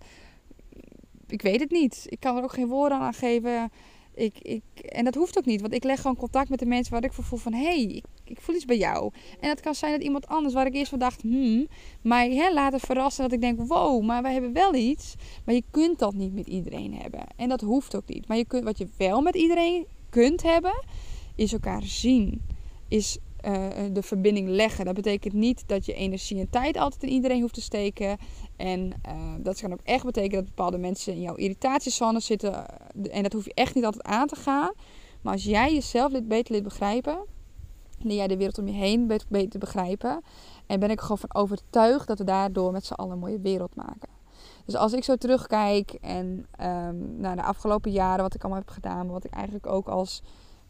ik 1.28 1.42
weet 1.42 1.60
het 1.60 1.72
niet. 1.72 2.06
Ik 2.10 2.20
kan 2.20 2.38
er 2.38 2.44
ook 2.44 2.54
geen 2.54 2.68
woorden 2.68 2.98
aan 2.98 3.14
geven. 3.14 3.72
Ik, 4.14 4.40
ik, 4.40 4.64
en 4.80 5.04
dat 5.04 5.16
hoeft 5.16 5.38
ook 5.38 5.46
niet, 5.46 5.62
want 5.62 5.74
ik 5.74 5.84
leg 5.84 6.02
gewoon 6.02 6.16
contact 6.16 6.50
met 6.50 6.60
de 6.60 6.66
mensen 6.66 6.94
waar 6.94 7.04
ik 7.04 7.14
voor 7.14 7.24
voel 7.24 7.40
van 7.40 7.54
hé, 7.54 7.64
hey, 7.64 7.84
ik, 7.84 8.06
ik, 8.24 8.42
voel 8.42 8.56
iets 8.56 8.66
bij 8.66 8.78
jou. 8.78 9.12
En 9.40 9.50
dat 9.50 9.60
kan 9.60 9.76
zijn 9.76 9.92
dat 9.92 10.02
iemand 10.02 10.28
anders 10.28 10.54
waar 10.54 10.66
ik 10.66 10.74
eerst 10.74 10.90
van 10.90 11.00
dacht, 11.00 11.22
hmm, 11.22 11.68
mij 12.02 12.36
hè, 12.36 12.54
laten 12.54 12.80
verrassen 12.80 13.24
dat 13.24 13.32
ik 13.32 13.42
denk, 13.42 13.68
wow, 13.68 14.04
maar 14.04 14.22
we 14.22 14.30
hebben 14.30 14.54
wel 14.54 14.76
iets. 14.76 15.16
Maar 15.46 15.56
je 15.56 15.64
kunt 15.72 16.00
dat 16.00 16.14
niet 16.14 16.34
met 16.34 16.48
iedereen 16.48 16.94
hebben. 16.94 17.28
En 17.36 17.50
dat 17.50 17.62
hoeft 17.62 17.96
ook 17.96 18.08
niet. 18.08 18.28
Maar 18.28 18.38
je 18.38 18.46
kunt, 18.46 18.64
wat 18.64 18.78
je 18.78 18.88
wel 18.98 19.22
met 19.22 19.36
iedereen 19.36 19.86
kunt 20.10 20.44
hebben, 20.44 20.84
is 21.36 21.54
elkaar 21.54 21.84
zien. 21.84 22.42
Is 22.88 23.18
uh, 23.46 23.68
de 23.94 24.02
verbinding 24.02 24.48
leggen. 24.48 24.86
Dat 24.86 24.94
betekent 24.94 25.34
niet 25.34 25.68
dat 25.68 25.86
je 25.86 25.94
energie 25.94 26.40
en 26.40 26.50
tijd 26.50 26.78
altijd 26.78 27.04
in 27.04 27.10
iedereen 27.10 27.42
hoeft 27.42 27.54
te 27.54 27.62
steken. 27.62 28.18
En 28.56 28.94
uh, 29.08 29.34
dat 29.40 29.60
kan 29.60 29.74
ook 29.74 29.82
echt 29.84 30.06
betekenen 30.06 30.44
dat 30.44 30.56
bepaalde 30.56 30.78
mensen 30.78 31.14
in 31.14 31.22
jouw 31.22 31.36
irritatiezone 31.36 32.20
zitten. 32.20 32.66
En 33.12 33.24
dat 33.24 33.34
hoef 33.34 33.46
je 33.46 33.54
echt 33.54 33.76
niet 33.76 33.86
altijd 33.86 34.04
aan 34.04 34.28
te 34.28 34.36
gaan. 34.36 34.72
Maar 35.22 35.34
als 35.34 35.44
jij 35.44 35.74
jezelf 35.74 36.12
beter 36.24 36.52
leert 36.52 36.64
begrijpen, 36.64 37.26
leer 38.00 38.16
jij 38.16 38.28
de 38.28 38.38
wereld 38.38 38.58
om 38.58 38.68
je 38.68 38.74
heen 38.74 39.12
beter 39.30 39.60
begrijpen. 39.60 40.22
En 40.66 40.80
ben 40.80 40.92
ik 40.92 41.02
gewoon 41.02 41.18
van 41.18 41.36
overtuigd 41.36 42.08
dat 42.08 42.18
we 42.18 42.24
daardoor 42.24 42.72
met 42.72 42.86
z'n 42.86 42.94
allen 42.94 43.12
een 43.12 43.20
mooie 43.20 43.40
wereld 43.40 43.76
maken. 43.76 44.10
Dus 44.66 44.76
als 44.76 44.94
ik 44.94 45.04
zo 45.04 45.16
terugkijk 45.16 45.98
en 46.02 46.46
um, 46.62 47.16
naar 47.18 47.36
de 47.36 47.44
afgelopen 47.44 47.92
jaren 47.92 48.24
wat 48.24 48.34
ik 48.34 48.42
allemaal 48.42 48.62
heb 48.62 48.70
gedaan, 48.70 49.08
wat 49.08 49.26
ik 49.26 49.34
eigenlijk 49.34 49.68
ook 49.68 49.88
als 49.88 50.22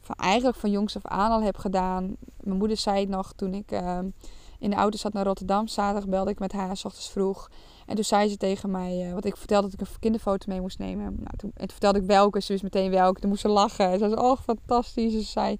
eigenlijk 0.09 0.57
van 0.57 0.71
jongs 0.71 0.95
af 0.95 1.05
aan 1.05 1.31
al 1.31 1.41
heb 1.41 1.57
gedaan. 1.57 2.15
Mijn 2.39 2.57
moeder 2.57 2.77
zei 2.77 2.99
het 2.99 3.09
nog 3.09 3.33
toen 3.33 3.53
ik 3.53 3.71
ehm, 3.71 4.09
in 4.59 4.69
de 4.69 4.75
auto 4.75 4.97
zat 4.97 5.13
naar 5.13 5.25
Rotterdam. 5.25 5.67
Zaterdag 5.67 6.09
belde 6.09 6.31
ik 6.31 6.39
met 6.39 6.51
haar, 6.51 6.77
s 6.77 6.85
ochtends 6.85 7.09
vroeg. 7.09 7.49
En 7.85 7.95
toen 7.95 8.03
zei 8.03 8.29
ze 8.29 8.37
tegen 8.37 8.71
mij, 8.71 9.07
uh, 9.07 9.13
wat 9.13 9.25
ik 9.25 9.37
vertelde 9.37 9.69
dat 9.69 9.81
ik 9.81 9.87
een 9.87 9.99
kinderfoto 9.99 10.45
mee 10.49 10.61
moest 10.61 10.79
nemen. 10.79 11.05
Nou, 11.05 11.37
toen, 11.37 11.51
en 11.53 11.59
toen 11.59 11.69
vertelde 11.69 11.99
ik 11.99 12.05
welke, 12.05 12.41
ze 12.41 12.51
wist 12.51 12.63
meteen 12.63 12.91
welke. 12.91 13.19
Toen 13.19 13.29
moest 13.29 13.41
ze 13.41 13.47
lachen. 13.47 13.91
Ze 13.91 13.97
zei, 13.97 14.13
oh 14.13 14.37
fantastisch. 14.37 15.13
Ze 15.13 15.21
zei, 15.21 15.57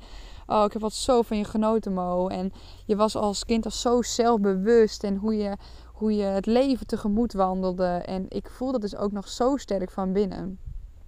oh 0.47 0.63
ik 0.65 0.73
heb 0.73 0.81
wat 0.81 0.93
zo 0.93 1.21
van 1.21 1.37
je 1.37 1.43
genoten 1.43 1.93
Mo. 1.93 2.27
En 2.27 2.51
je 2.85 2.95
was 2.95 3.15
als 3.15 3.45
kind 3.45 3.65
al 3.65 3.71
zo 3.71 4.01
zelfbewust. 4.01 5.03
En 5.03 5.15
hoe 5.15 5.37
je, 5.37 5.57
hoe 5.93 6.15
je 6.15 6.23
het 6.23 6.45
leven 6.45 6.87
tegemoet 6.87 7.33
wandelde. 7.33 7.85
En 7.85 8.25
ik 8.29 8.49
voel 8.49 8.71
dat 8.71 8.81
dus 8.81 8.95
ook 8.95 9.11
nog 9.11 9.27
zo 9.27 9.57
sterk 9.57 9.91
van 9.91 10.13
binnen. 10.13 10.59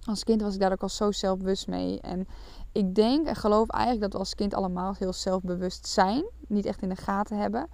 Als 0.04 0.24
kind 0.24 0.42
was 0.42 0.54
ik 0.54 0.60
daar 0.60 0.72
ook 0.72 0.82
al 0.82 0.88
zo 0.88 1.12
zelfbewust 1.12 1.66
mee. 1.66 2.00
En 2.00 2.28
ik 2.72 2.94
denk 2.94 3.26
en 3.26 3.36
geloof 3.36 3.68
eigenlijk 3.68 4.02
dat 4.02 4.12
we 4.12 4.18
als 4.18 4.34
kind 4.34 4.54
allemaal 4.54 4.94
heel 4.98 5.12
zelfbewust 5.12 5.86
zijn. 5.86 6.24
Niet 6.46 6.66
echt 6.66 6.82
in 6.82 6.88
de 6.88 6.96
gaten 6.96 7.38
hebben. 7.38 7.68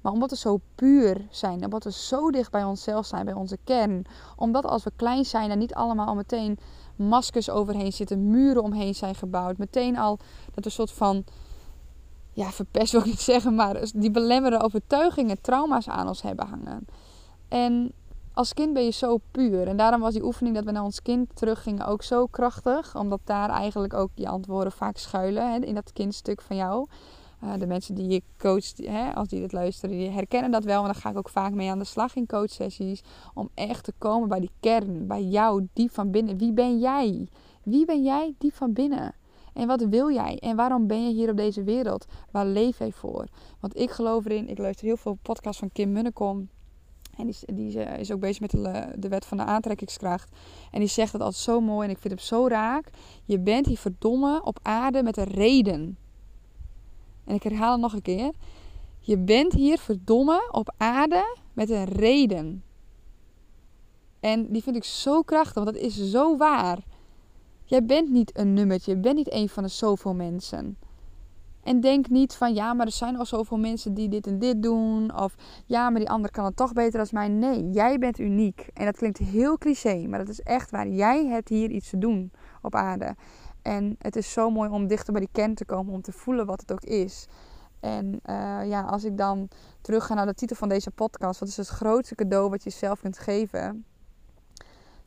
Maar 0.00 0.12
omdat 0.12 0.30
we 0.30 0.36
zo 0.36 0.60
puur 0.74 1.26
zijn, 1.30 1.64
omdat 1.64 1.84
we 1.84 1.92
zo 1.92 2.30
dicht 2.30 2.50
bij 2.50 2.64
onszelf 2.64 3.06
zijn, 3.06 3.24
bij 3.24 3.34
onze 3.34 3.58
kern. 3.64 4.04
Omdat 4.36 4.66
als 4.66 4.84
we 4.84 4.92
klein 4.96 5.24
zijn 5.24 5.50
er 5.50 5.56
niet 5.56 5.74
allemaal 5.74 6.06
al 6.06 6.14
meteen 6.14 6.58
maskers 6.96 7.50
overheen 7.50 7.92
zitten, 7.92 8.30
muren 8.30 8.62
omheen 8.62 8.94
zijn 8.94 9.14
gebouwd. 9.14 9.58
Meteen 9.58 9.98
al 9.98 10.18
dat 10.54 10.64
een 10.64 10.70
soort 10.70 10.92
van, 10.92 11.24
ja, 12.32 12.50
verpest 12.50 12.92
wil 12.92 13.00
ik 13.00 13.06
niet 13.06 13.20
zeggen, 13.20 13.54
maar 13.54 13.90
die 13.94 14.10
belemmerende 14.10 14.64
overtuigingen, 14.64 15.40
trauma's 15.40 15.88
aan 15.88 16.08
ons 16.08 16.22
hebben 16.22 16.46
hangen. 16.46 16.86
En 17.48 17.92
als 18.34 18.54
kind 18.54 18.72
ben 18.72 18.84
je 18.84 18.90
zo 18.90 19.18
puur. 19.30 19.68
En 19.68 19.76
daarom 19.76 20.00
was 20.00 20.12
die 20.12 20.24
oefening 20.24 20.54
dat 20.54 20.64
we 20.64 20.70
naar 20.70 20.82
ons 20.82 21.02
kind 21.02 21.36
teruggingen 21.36 21.86
ook 21.86 22.02
zo 22.02 22.26
krachtig. 22.26 22.96
Omdat 22.96 23.20
daar 23.24 23.50
eigenlijk 23.50 23.94
ook 23.94 24.10
je 24.14 24.28
antwoorden 24.28 24.72
vaak 24.72 24.96
schuilen 24.96 25.52
hè, 25.52 25.58
in 25.58 25.74
dat 25.74 25.92
kindstuk 25.92 26.40
van 26.40 26.56
jou. 26.56 26.86
Uh, 27.44 27.52
de 27.58 27.66
mensen 27.66 27.94
die 27.94 28.08
je 28.08 28.22
coacht, 28.38 28.80
hè, 28.84 29.14
als 29.14 29.28
die 29.28 29.40
dit 29.40 29.52
luisteren, 29.52 29.96
die 29.96 30.10
herkennen 30.10 30.50
dat 30.50 30.64
wel. 30.64 30.82
Maar 30.82 30.92
daar 30.92 31.02
ga 31.02 31.10
ik 31.10 31.16
ook 31.16 31.28
vaak 31.28 31.52
mee 31.52 31.70
aan 31.70 31.78
de 31.78 31.84
slag 31.84 32.14
in 32.14 32.26
coachsessies. 32.26 33.02
Om 33.34 33.48
echt 33.54 33.84
te 33.84 33.92
komen 33.98 34.28
bij 34.28 34.40
die 34.40 34.50
kern, 34.60 35.06
bij 35.06 35.22
jou, 35.22 35.68
diep 35.72 35.90
van 35.90 36.10
binnen. 36.10 36.38
Wie 36.38 36.52
ben 36.52 36.78
jij? 36.78 37.28
Wie 37.62 37.84
ben 37.84 38.02
jij 38.02 38.34
diep 38.38 38.54
van 38.54 38.72
binnen? 38.72 39.14
En 39.52 39.66
wat 39.66 39.84
wil 39.84 40.10
jij? 40.10 40.38
En 40.38 40.56
waarom 40.56 40.86
ben 40.86 41.06
je 41.06 41.12
hier 41.12 41.30
op 41.30 41.36
deze 41.36 41.62
wereld? 41.62 42.06
Waar 42.30 42.46
leef 42.46 42.78
jij 42.78 42.92
voor? 42.92 43.26
Want 43.60 43.76
ik 43.78 43.90
geloof 43.90 44.24
erin, 44.24 44.48
ik 44.48 44.58
luister 44.58 44.86
heel 44.86 44.96
veel 44.96 45.18
podcasts 45.22 45.58
van 45.58 45.72
Kim 45.72 45.92
Munnekom. 45.92 46.48
En 47.22 47.28
die, 47.28 47.54
die 47.54 47.84
is 47.98 48.12
ook 48.12 48.20
bezig 48.20 48.40
met 48.40 48.50
de, 49.02 49.08
wet 49.08 49.24
van 49.24 49.36
de 49.36 49.44
aantrekkingskracht. 49.44 50.30
En 50.70 50.78
die 50.78 50.88
zegt 50.88 51.12
het 51.12 51.22
altijd 51.22 51.42
zo 51.42 51.60
mooi 51.60 51.86
en 51.86 51.94
ik 51.94 52.00
vind 52.00 52.14
het 52.14 52.22
zo 52.22 52.46
raak. 52.48 52.90
Je 53.24 53.40
bent 53.40 53.66
hier 53.66 53.78
verdomme 53.78 54.40
op 54.44 54.58
aarde 54.62 55.02
met 55.02 55.16
een 55.16 55.24
reden. 55.24 55.98
En 57.24 57.34
ik 57.34 57.42
herhaal 57.42 57.72
het 57.72 57.80
nog 57.80 57.92
een 57.92 58.02
keer. 58.02 58.30
Je 59.00 59.18
bent 59.18 59.52
hier 59.52 59.78
verdomme 59.78 60.48
op 60.50 60.74
aarde 60.76 61.36
met 61.52 61.70
een 61.70 61.84
reden. 61.84 62.64
En 64.20 64.52
die 64.52 64.62
vind 64.62 64.76
ik 64.76 64.84
zo 64.84 65.22
krachtig, 65.22 65.64
want 65.64 65.66
dat 65.66 65.82
is 65.82 66.10
zo 66.10 66.36
waar. 66.36 66.78
Jij 67.64 67.84
bent 67.84 68.10
niet 68.10 68.38
een 68.38 68.52
nummertje, 68.52 68.90
je 68.90 68.98
bent 68.98 69.16
niet 69.16 69.32
een 69.32 69.48
van 69.48 69.62
de 69.62 69.68
zoveel 69.68 70.14
mensen. 70.14 70.76
En 71.62 71.80
denk 71.80 72.08
niet 72.08 72.34
van 72.34 72.54
ja, 72.54 72.74
maar 72.74 72.86
er 72.86 72.92
zijn 72.92 73.16
al 73.16 73.26
zoveel 73.26 73.58
mensen 73.58 73.94
die 73.94 74.08
dit 74.08 74.26
en 74.26 74.38
dit 74.38 74.62
doen. 74.62 75.20
Of 75.20 75.34
ja, 75.66 75.90
maar 75.90 76.00
die 76.00 76.10
ander 76.10 76.30
kan 76.30 76.44
het 76.44 76.56
toch 76.56 76.72
beter 76.72 76.98
dan 76.98 77.06
mij. 77.10 77.28
Nee, 77.28 77.70
jij 77.70 77.98
bent 77.98 78.18
uniek. 78.18 78.68
En 78.74 78.84
dat 78.84 78.96
klinkt 78.96 79.18
heel 79.18 79.58
cliché, 79.58 80.06
maar 80.08 80.18
dat 80.18 80.28
is 80.28 80.40
echt 80.40 80.70
waar. 80.70 80.88
Jij 80.88 81.26
hebt 81.26 81.48
hier 81.48 81.70
iets 81.70 81.90
te 81.90 81.98
doen 81.98 82.32
op 82.62 82.74
aarde. 82.74 83.14
En 83.62 83.96
het 83.98 84.16
is 84.16 84.32
zo 84.32 84.50
mooi 84.50 84.70
om 84.70 84.86
dichter 84.86 85.12
bij 85.12 85.20
die 85.20 85.30
kern 85.32 85.54
te 85.54 85.64
komen, 85.64 85.94
om 85.94 86.02
te 86.02 86.12
voelen 86.12 86.46
wat 86.46 86.60
het 86.60 86.72
ook 86.72 86.82
is. 86.82 87.26
En 87.80 88.20
uh, 88.26 88.60
ja, 88.68 88.82
als 88.82 89.04
ik 89.04 89.16
dan 89.16 89.48
terug 89.80 90.06
ga 90.06 90.14
naar 90.14 90.26
de 90.26 90.34
titel 90.34 90.56
van 90.56 90.68
deze 90.68 90.90
podcast, 90.90 91.40
wat 91.40 91.48
is 91.48 91.56
het 91.56 91.68
grootste 91.68 92.14
cadeau 92.14 92.50
wat 92.50 92.64
je 92.64 92.70
zelf 92.70 93.00
kunt 93.00 93.18
geven? 93.18 93.84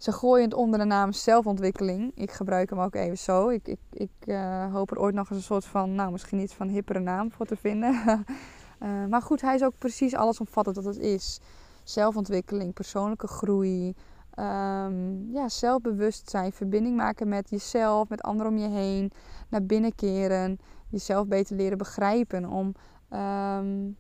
Ze 0.06 0.12
gooien 0.12 0.44
het 0.44 0.54
onder 0.54 0.80
de 0.80 0.86
naam 0.86 1.12
zelfontwikkeling. 1.12 2.12
Ik 2.16 2.32
gebruik 2.32 2.70
hem 2.70 2.80
ook 2.80 2.96
even 2.96 3.18
zo. 3.18 3.50
Ik, 3.50 3.68
ik, 3.68 3.80
ik 3.92 4.12
uh, 4.26 4.74
hoop 4.74 4.92
er 4.92 5.00
ooit 5.00 5.16
nog 5.16 5.30
eens 5.30 5.40
een 5.40 5.46
soort 5.46 5.66
van, 5.66 5.96
nou 5.96 6.12
misschien 6.12 6.40
iets 6.40 6.54
van 6.54 6.68
hippere 6.68 7.00
naam 7.00 7.32
voor 7.32 7.46
te 7.46 7.56
vinden. 7.56 7.94
uh, 7.94 9.06
maar 9.12 9.22
goed, 9.22 9.42
hij 9.42 9.56
is 9.56 9.64
ook 9.64 9.78
precies 9.78 10.16
alles 10.16 10.40
omvattend 10.40 10.76
wat 10.76 10.86
het 10.86 10.98
is. 10.98 11.40
Zelfontwikkeling, 11.84 12.74
persoonlijke 12.74 13.28
groei, 13.28 13.96
um, 14.40 15.32
ja, 15.32 15.50
zelfbewustzijn, 15.50 16.52
verbinding 16.52 16.96
maken 16.96 17.28
met 17.28 17.50
jezelf, 17.50 18.10
met 18.10 18.22
anderen 18.22 18.52
om 18.52 18.58
je 18.58 18.70
heen, 18.70 19.12
naar 19.50 19.64
binnen 19.64 19.96
keren, 19.96 20.60
jezelf 20.90 21.28
beter 21.28 21.56
leren 21.56 21.78
begrijpen. 21.78 22.46
Om 22.46 22.68
um, 23.10 23.98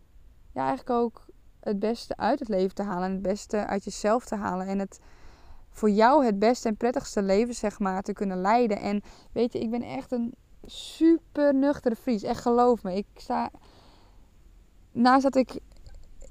ja, 0.51 0.61
eigenlijk 0.61 0.89
ook 0.89 1.25
het 1.59 1.79
beste 1.79 2.17
uit 2.17 2.39
het 2.39 2.49
leven 2.49 2.75
te 2.75 2.83
halen 2.83 3.07
en 3.07 3.13
het 3.13 3.21
beste 3.21 3.65
uit 3.65 3.83
jezelf 3.83 4.25
te 4.25 4.35
halen. 4.35 4.67
En 4.67 4.79
het 4.79 4.99
voor 5.75 5.89
jou 5.89 6.25
het 6.25 6.39
beste 6.39 6.67
en 6.67 6.77
prettigste 6.77 7.21
leven, 7.21 7.55
zeg 7.55 7.79
maar, 7.79 8.01
te 8.01 8.13
kunnen 8.13 8.41
leiden. 8.41 8.79
En 8.79 9.01
weet 9.31 9.53
je, 9.53 9.59
ik 9.59 9.69
ben 9.69 9.81
echt 9.81 10.11
een 10.11 10.33
super 10.65 11.55
nuchtere 11.55 11.95
Fries. 11.95 12.23
Echt 12.23 12.41
geloof 12.41 12.83
me. 12.83 12.95
Ik 12.95 13.05
sta. 13.15 13.51
Naast 14.91 15.23
dat 15.23 15.35
ik 15.35 15.59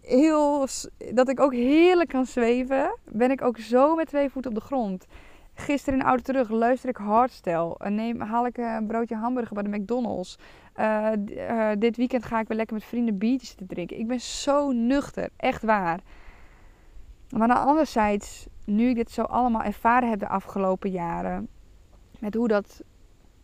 heel. 0.00 0.66
dat 1.12 1.28
ik 1.28 1.40
ook 1.40 1.52
heerlijk 1.52 2.09
kan 2.09 2.26
zweven, 2.26 2.98
ben 3.04 3.30
ik 3.30 3.42
ook 3.42 3.59
zo 3.59 3.94
met 3.94 4.07
twee 4.07 4.30
voeten 4.30 4.50
op 4.50 4.57
de 4.57 4.64
grond. 4.64 5.07
Gisteren 5.54 5.98
in 5.98 6.00
de 6.00 6.11
auto 6.11 6.22
terug 6.22 6.50
luister 6.50 6.88
ik 6.88 6.96
hardstyle. 6.96 7.76
Neem, 7.88 8.20
haal 8.20 8.46
ik 8.46 8.57
een 8.57 8.87
broodje 8.87 9.16
hamburger 9.16 9.54
bij 9.54 9.62
de 9.62 9.78
McDonald's. 9.78 10.38
Uh, 10.76 11.11
uh, 11.26 11.70
dit 11.78 11.96
weekend 11.96 12.24
ga 12.24 12.40
ik 12.40 12.48
weer 12.48 12.57
lekker 12.57 12.76
met 12.76 12.85
vrienden 12.85 13.18
biertjes 13.18 13.54
te 13.54 13.66
drinken. 13.66 13.98
Ik 13.98 14.07
ben 14.07 14.20
zo 14.20 14.72
nuchter, 14.72 15.28
echt 15.37 15.62
waar. 15.62 16.00
Maar 17.36 17.48
aan 17.48 17.66
anderzijds, 17.66 18.46
nu 18.64 18.88
ik 18.88 18.94
dit 18.94 19.10
zo 19.10 19.22
allemaal 19.22 19.62
ervaren 19.62 20.10
heb 20.10 20.18
de 20.18 20.28
afgelopen 20.28 20.90
jaren, 20.90 21.48
met 22.18 22.34
hoe, 22.34 22.48
dat, 22.48 22.82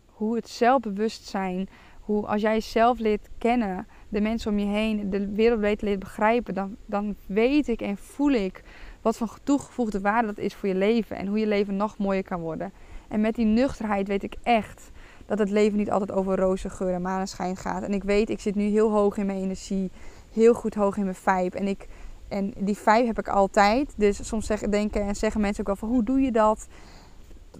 hoe 0.05 0.35
het 0.35 0.49
zelfbewustzijn, 0.49 1.69
hoe 1.99 2.27
als 2.27 2.41
jij 2.41 2.53
jezelf 2.53 2.99
leert 2.99 3.29
kennen, 3.37 3.87
de 4.09 4.21
mensen 4.21 4.51
om 4.51 4.59
je 4.59 4.65
heen, 4.65 5.09
de 5.09 5.31
wereld 5.31 5.61
beter 5.61 5.87
leert 5.87 5.99
begrijpen, 5.99 6.53
dan, 6.53 6.75
dan 6.85 7.15
weet 7.25 7.67
ik 7.67 7.81
en 7.81 7.97
voel 7.97 8.31
ik 8.31 8.63
wat 9.01 9.17
van 9.17 9.29
toegevoegde 9.43 10.01
waarde 10.01 10.27
dat 10.27 10.37
is 10.37 10.55
voor 10.55 10.69
je 10.69 10.75
leven 10.75 11.17
en 11.17 11.27
hoe 11.27 11.39
je 11.39 11.47
leven 11.47 11.75
nog 11.75 11.97
mooier 11.97 12.23
kan 12.23 12.39
worden. 12.39 12.71
En 13.07 13.21
met 13.21 13.35
die 13.35 13.45
nuchterheid 13.45 14.07
weet 14.07 14.23
ik 14.23 14.35
echt 14.43 14.91
dat 15.25 15.39
het 15.39 15.49
leven 15.49 15.77
niet 15.77 15.91
altijd 15.91 16.11
over 16.11 16.37
roze 16.37 16.69
geur 16.69 16.93
en 16.93 17.01
maneschijn 17.01 17.55
gaat. 17.57 17.83
En 17.83 17.93
ik 17.93 18.03
weet, 18.03 18.29
ik 18.29 18.39
zit 18.39 18.55
nu 18.55 18.63
heel 18.63 18.91
hoog 18.91 19.17
in 19.17 19.25
mijn 19.25 19.43
energie, 19.43 19.91
heel 20.31 20.53
goed 20.53 20.75
hoog 20.75 20.97
in 20.97 21.03
mijn 21.03 21.15
vibe. 21.15 21.57
En, 21.57 21.67
ik, 21.67 21.87
en 22.31 22.53
die 22.57 22.77
vibe 22.77 23.05
heb 23.05 23.19
ik 23.19 23.27
altijd. 23.27 23.93
Dus 23.95 24.27
soms 24.27 24.45
zeggen, 24.45 24.71
denken 24.71 25.01
en 25.01 25.15
zeggen 25.15 25.41
mensen 25.41 25.59
ook 25.59 25.67
wel 25.67 25.75
van 25.75 25.89
hoe 25.89 26.03
doe 26.03 26.21
je 26.21 26.31
dat? 26.31 26.67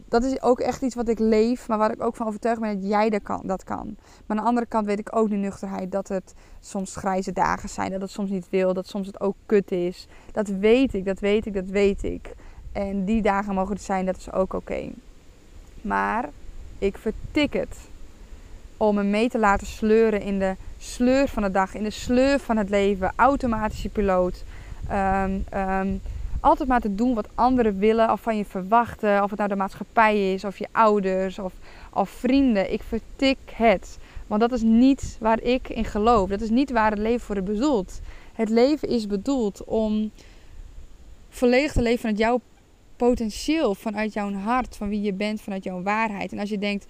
Dat 0.08 0.24
is 0.24 0.42
ook 0.42 0.60
echt 0.60 0.82
iets 0.82 0.96
wat 0.96 1.08
ik 1.08 1.20
leef, 1.20 1.68
maar 1.68 1.78
waar 1.78 1.92
ik 1.92 2.04
ook 2.04 2.16
van 2.16 2.28
overtuigd 2.28 2.62
ben 2.62 2.82
dat 2.82 2.90
jij 2.90 3.10
dat 3.10 3.22
kan. 3.22 3.42
Dat 3.44 3.64
kan. 3.64 3.96
Maar 4.26 4.38
aan 4.38 4.44
de 4.44 4.50
andere 4.50 4.66
kant 4.66 4.86
weet 4.86 5.00
ik 5.00 5.16
ook 5.16 5.30
de 5.30 5.36
nuchterheid 5.36 5.92
dat 5.92 6.08
het 6.08 6.34
soms 6.60 6.96
grijze 6.96 7.32
dagen 7.32 7.70
zijn. 7.70 7.92
Dat 7.92 8.02
het 8.02 8.12
soms 8.12 8.30
niet 8.30 8.50
wil, 8.50 8.74
dat 8.74 8.88
soms 8.88 9.08
het 9.08 9.22
ook 9.22 9.36
kut 9.46 9.72
is. 9.72 10.08
Dat 10.32 10.48
weet 10.48 10.94
ik, 10.94 11.06
dat 11.06 11.20
weet 11.20 11.46
ik, 11.46 11.54
dat 11.54 11.70
weet 11.70 12.04
ik. 12.04 12.34
En 12.72 13.06
die 13.06 13.22
dagen 13.22 13.54
mogen 13.54 13.76
er 13.76 13.82
zijn, 13.82 14.06
dat 14.06 14.18
is 14.18 14.32
ook 14.32 14.54
oké. 14.54 14.90
Maar 15.82 16.30
ik 16.78 16.98
vertik 16.98 17.54
het 17.54 17.78
om 18.78 18.96
me 18.96 19.04
mee 19.04 19.30
te 19.30 19.40
laten 19.40 19.68
sleuren 19.68 20.22
in 20.22 20.40
de 20.40 20.56
sleur 20.78 21.28
van 21.28 21.44
de 21.44 21.52
dag, 21.52 21.74
in 21.74 21.84
de 21.84 21.90
sleur 21.90 22.40
van 22.40 22.58
het 22.58 22.70
leven, 22.70 23.14
automatische 23.16 23.90
piloot. 23.90 24.44
Um, 24.92 25.46
um, 25.54 26.02
altijd 26.40 26.70
maar 26.70 26.82
te 26.82 26.96
doen 26.96 27.14
wat 27.14 27.28
anderen 27.36 27.78
willen 27.78 28.12
of 28.12 28.22
van 28.22 28.38
je 28.38 28.46
verwachten. 28.46 29.24
Of 29.24 29.30
het 29.30 29.40
nou 29.40 29.50
de 29.50 29.56
maatschappij 29.56 30.34
is, 30.34 30.46
of 30.46 30.58
je 30.58 30.68
ouders, 30.72 31.40
of, 31.40 31.54
of 31.94 32.10
vrienden. 32.10 32.74
Ik 32.74 32.82
vertik 32.84 33.38
het. 33.54 33.98
Want 34.28 34.42
dat 34.42 34.52
is 34.52 34.62
niet 34.62 35.18
waar 35.20 35.42
ik 35.42 35.70
in 35.70 35.86
geloof. 35.86 36.30
Dat 36.30 36.42
is 36.42 36.50
niet 36.50 36.72
waar 36.72 36.90
het 36.90 37.00
leven 37.00 37.26
voor 37.26 37.38
is 37.38 37.44
bedoeld. 37.44 38.00
Het 38.34 38.50
leven 38.50 38.88
is 38.88 39.08
bedoeld 39.08 39.64
om 39.64 40.12
volledig 41.30 41.72
te 41.72 41.82
leven 41.82 42.00
vanuit 42.00 42.18
jouw 42.18 42.42
potentieel, 42.96 43.76
vanuit 43.76 44.14
jouw 44.14 44.32
hart, 44.34 44.78
van 44.78 44.90
wie 44.90 45.02
je 45.02 45.14
bent, 45.14 45.42
vanuit 45.42 45.64
jouw 45.64 45.82
waarheid. 45.82 46.32
En 46.32 46.40
als 46.40 46.50
je 46.50 46.58
denkt, 46.58 46.86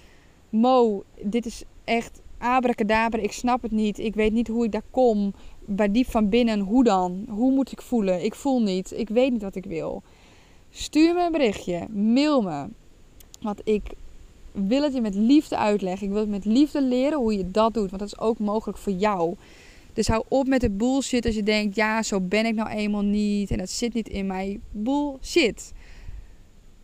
Mo, 0.49 1.03
dit 1.21 1.45
is 1.45 1.63
echt 1.83 2.21
abracadabra, 2.37 3.21
ik 3.21 3.31
snap 3.31 3.61
het 3.61 3.71
niet, 3.71 3.99
ik 3.99 4.15
weet 4.15 4.31
niet 4.31 4.47
hoe 4.47 4.65
ik 4.65 4.71
daar 4.71 4.81
kom, 4.91 5.33
bij 5.75 5.91
diep 5.91 6.09
van 6.09 6.29
binnen, 6.29 6.59
hoe 6.59 6.83
dan? 6.83 7.25
Hoe 7.29 7.51
moet 7.51 7.71
ik 7.71 7.81
voelen? 7.81 8.23
Ik 8.23 8.35
voel 8.35 8.61
niet, 8.61 8.93
ik 8.95 9.09
weet 9.09 9.31
niet 9.31 9.41
wat 9.41 9.55
ik 9.55 9.65
wil. 9.65 10.03
Stuur 10.71 11.13
me 11.13 11.25
een 11.25 11.31
berichtje, 11.31 11.87
mail 11.89 12.41
me. 12.41 12.65
Want 13.41 13.61
ik 13.63 13.81
wil 14.51 14.83
het 14.83 14.93
je 14.93 15.01
met 15.01 15.15
liefde 15.15 15.57
uitleggen. 15.57 16.07
Ik 16.07 16.13
wil 16.13 16.21
het 16.21 16.29
met 16.29 16.45
liefde 16.45 16.81
leren 16.81 17.17
hoe 17.17 17.37
je 17.37 17.51
dat 17.51 17.73
doet, 17.73 17.89
want 17.89 18.01
dat 18.01 18.11
is 18.11 18.19
ook 18.19 18.39
mogelijk 18.39 18.77
voor 18.77 18.93
jou. 18.93 19.35
Dus 19.93 20.07
hou 20.07 20.23
op 20.27 20.47
met 20.47 20.61
de 20.61 20.69
bullshit 20.69 21.25
als 21.25 21.35
je 21.35 21.43
denkt, 21.43 21.75
ja, 21.75 22.03
zo 22.03 22.19
ben 22.19 22.45
ik 22.45 22.55
nou 22.55 22.69
eenmaal 22.69 23.01
niet 23.01 23.51
en 23.51 23.57
dat 23.57 23.69
zit 23.69 23.93
niet 23.93 24.09
in 24.09 24.27
mij. 24.27 24.59
Bullshit. 24.71 25.71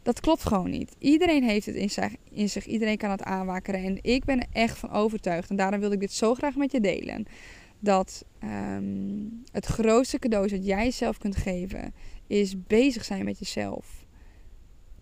Dat 0.04 0.20
klopt 0.20 0.44
gewoon 0.44 0.70
niet. 0.70 0.96
Iedereen 1.00 1.44
heeft 1.44 1.66
het 1.66 1.76
in 1.76 1.90
zich, 1.90 2.12
in 2.32 2.50
zich. 2.50 2.66
Iedereen 2.66 2.98
kan 2.98 3.10
het 3.10 3.24
aanwakkeren. 3.24 3.84
En 3.84 4.00
ik 4.02 4.26
ben 4.26 4.40
er 4.40 4.48
echt 4.52 4.78
van 4.78 4.92
overtuigd. 4.92 5.50
En 5.50 5.56
daarom 5.56 5.80
wilde 5.80 5.96
ik 5.96 6.02
dit 6.02 6.14
zo 6.14 6.34
graag 6.34 6.56
met 6.56 6.72
je 6.72 6.82
delen. 6.82 7.28
Dat 7.80 8.26
um, 8.44 9.44
het 9.52 9.66
grootste 9.66 10.20
cadeau 10.20 10.48
dat 10.48 10.66
jij 10.66 10.84
jezelf 10.84 11.18
kunt 11.18 11.36
geven, 11.36 11.94
is 12.28 12.64
bezig 12.68 13.04
zijn 13.04 13.26
met 13.26 13.40
jezelf. 13.40 14.06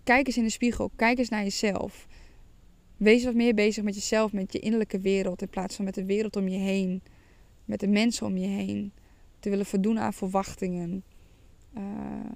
Kijk 0.04 0.28
eens 0.28 0.38
in 0.38 0.44
de 0.44 0.50
spiegel. 0.50 0.92
Kijk 0.96 1.18
eens 1.18 1.30
naar 1.30 1.44
jezelf. 1.44 2.08
Wees 2.98 3.24
wat 3.24 3.34
meer 3.34 3.54
bezig 3.54 3.84
met 3.84 3.96
jezelf, 3.96 4.34
met 4.34 4.54
je 4.54 4.60
innerlijke 4.60 5.00
wereld. 5.00 5.42
In 5.42 5.50
plaats 5.50 5.76
van 5.76 5.86
met 5.86 5.94
de 5.94 6.06
wereld 6.06 6.36
om 6.36 6.48
je 6.48 6.58
heen. 6.58 7.02
Met 7.66 7.80
de 7.80 7.88
mensen 7.88 8.26
om 8.26 8.38
je 8.38 8.48
heen. 8.48 8.92
Te 9.40 9.50
willen 9.50 9.66
voldoen 9.66 10.00
aan 10.00 10.14
verwachtingen. 10.14 11.04
Uh, 11.78 11.84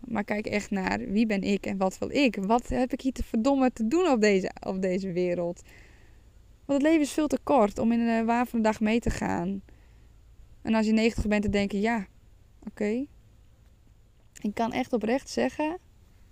maar 0.05 0.23
kijk 0.23 0.45
echt 0.45 0.71
naar 0.71 0.99
wie 0.99 1.25
ben 1.25 1.41
ik 1.41 1.65
en 1.65 1.77
wat 1.77 1.97
wil 1.97 2.09
ik? 2.11 2.35
Wat 2.35 2.67
heb 2.67 2.93
ik 2.93 3.01
hier 3.01 3.11
te 3.11 3.23
verdomme 3.23 3.71
te 3.71 3.87
doen 3.87 4.07
op 4.07 4.21
deze, 4.21 4.51
op 4.67 4.81
deze 4.81 5.11
wereld? 5.11 5.61
Want 6.65 6.81
het 6.81 6.91
leven 6.91 7.01
is 7.01 7.11
veel 7.11 7.27
te 7.27 7.39
kort 7.43 7.79
om 7.79 7.91
in 7.91 7.99
een 7.99 8.25
waar 8.25 8.47
van 8.47 8.59
de 8.59 8.65
dag 8.65 8.79
mee 8.79 8.99
te 8.99 9.09
gaan. 9.09 9.61
En 10.61 10.73
als 10.73 10.85
je 10.85 10.91
90 10.91 11.27
bent 11.27 11.43
te 11.43 11.49
denken, 11.49 11.79
ja, 11.79 12.07
oké. 12.67 13.05
Ik 14.41 14.53
kan 14.53 14.71
echt 14.71 14.93
oprecht 14.93 15.29
zeggen, 15.29 15.77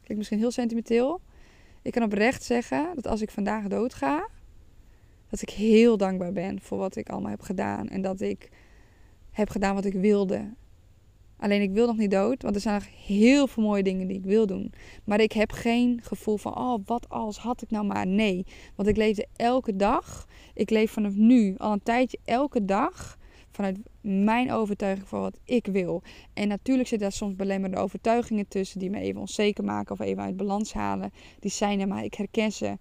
klinkt 0.01 0.17
misschien 0.17 0.39
heel 0.39 0.51
sentimenteel. 0.51 1.21
Ik 1.81 1.91
kan 1.91 2.03
oprecht 2.03 2.43
zeggen 2.43 2.95
dat 2.95 3.07
als 3.07 3.21
ik 3.21 3.31
vandaag 3.31 3.67
dood 3.67 3.93
ga, 3.93 4.29
dat 5.29 5.41
ik 5.41 5.49
heel 5.49 5.97
dankbaar 5.97 6.31
ben 6.31 6.61
voor 6.61 6.77
wat 6.77 6.95
ik 6.95 7.09
allemaal 7.09 7.31
heb 7.31 7.41
gedaan. 7.41 7.87
En 7.87 8.01
dat 8.01 8.21
ik 8.21 8.49
heb 9.31 9.49
gedaan 9.49 9.75
wat 9.75 9.85
ik 9.85 9.93
wilde. 9.93 10.53
Alleen 11.37 11.61
ik 11.61 11.71
wil 11.71 11.87
nog 11.87 11.97
niet 11.97 12.11
dood, 12.11 12.41
want 12.41 12.55
er 12.55 12.61
zijn 12.61 12.75
nog 12.75 13.05
heel 13.05 13.47
veel 13.47 13.63
mooie 13.63 13.83
dingen 13.83 14.07
die 14.07 14.17
ik 14.17 14.23
wil 14.23 14.45
doen. 14.45 14.73
Maar 15.03 15.19
ik 15.19 15.31
heb 15.31 15.51
geen 15.51 15.99
gevoel 16.03 16.37
van, 16.37 16.57
oh, 16.57 16.79
wat 16.85 17.09
als 17.09 17.37
had 17.37 17.61
ik 17.61 17.69
nou 17.69 17.85
maar. 17.85 18.07
Nee, 18.07 18.45
want 18.75 18.89
ik 18.89 18.97
leefde 18.97 19.27
elke 19.35 19.75
dag. 19.75 20.27
Ik 20.53 20.69
leef 20.69 20.91
vanaf 20.91 21.13
nu 21.13 21.55
al 21.57 21.71
een 21.71 21.83
tijdje 21.83 22.19
elke 22.25 22.65
dag 22.65 23.17
vanuit 23.57 23.77
mijn 24.01 24.51
overtuiging 24.51 25.07
voor 25.07 25.19
wat 25.19 25.39
ik 25.43 25.65
wil. 25.65 26.01
En 26.33 26.47
natuurlijk 26.47 26.87
zitten 26.87 27.07
daar 27.07 27.17
soms 27.17 27.35
belemmerende 27.35 27.81
overtuigingen 27.81 28.47
tussen 28.47 28.79
die 28.79 28.89
me 28.89 28.99
even 28.99 29.21
onzeker 29.21 29.63
maken 29.63 29.91
of 29.91 29.99
even 29.99 30.23
uit 30.23 30.37
balans 30.37 30.73
halen. 30.73 31.11
Die 31.39 31.51
zijn 31.51 31.79
er, 31.79 31.87
maar 31.87 32.03
ik 32.03 32.13
herken 32.13 32.51
ze. 32.51 32.77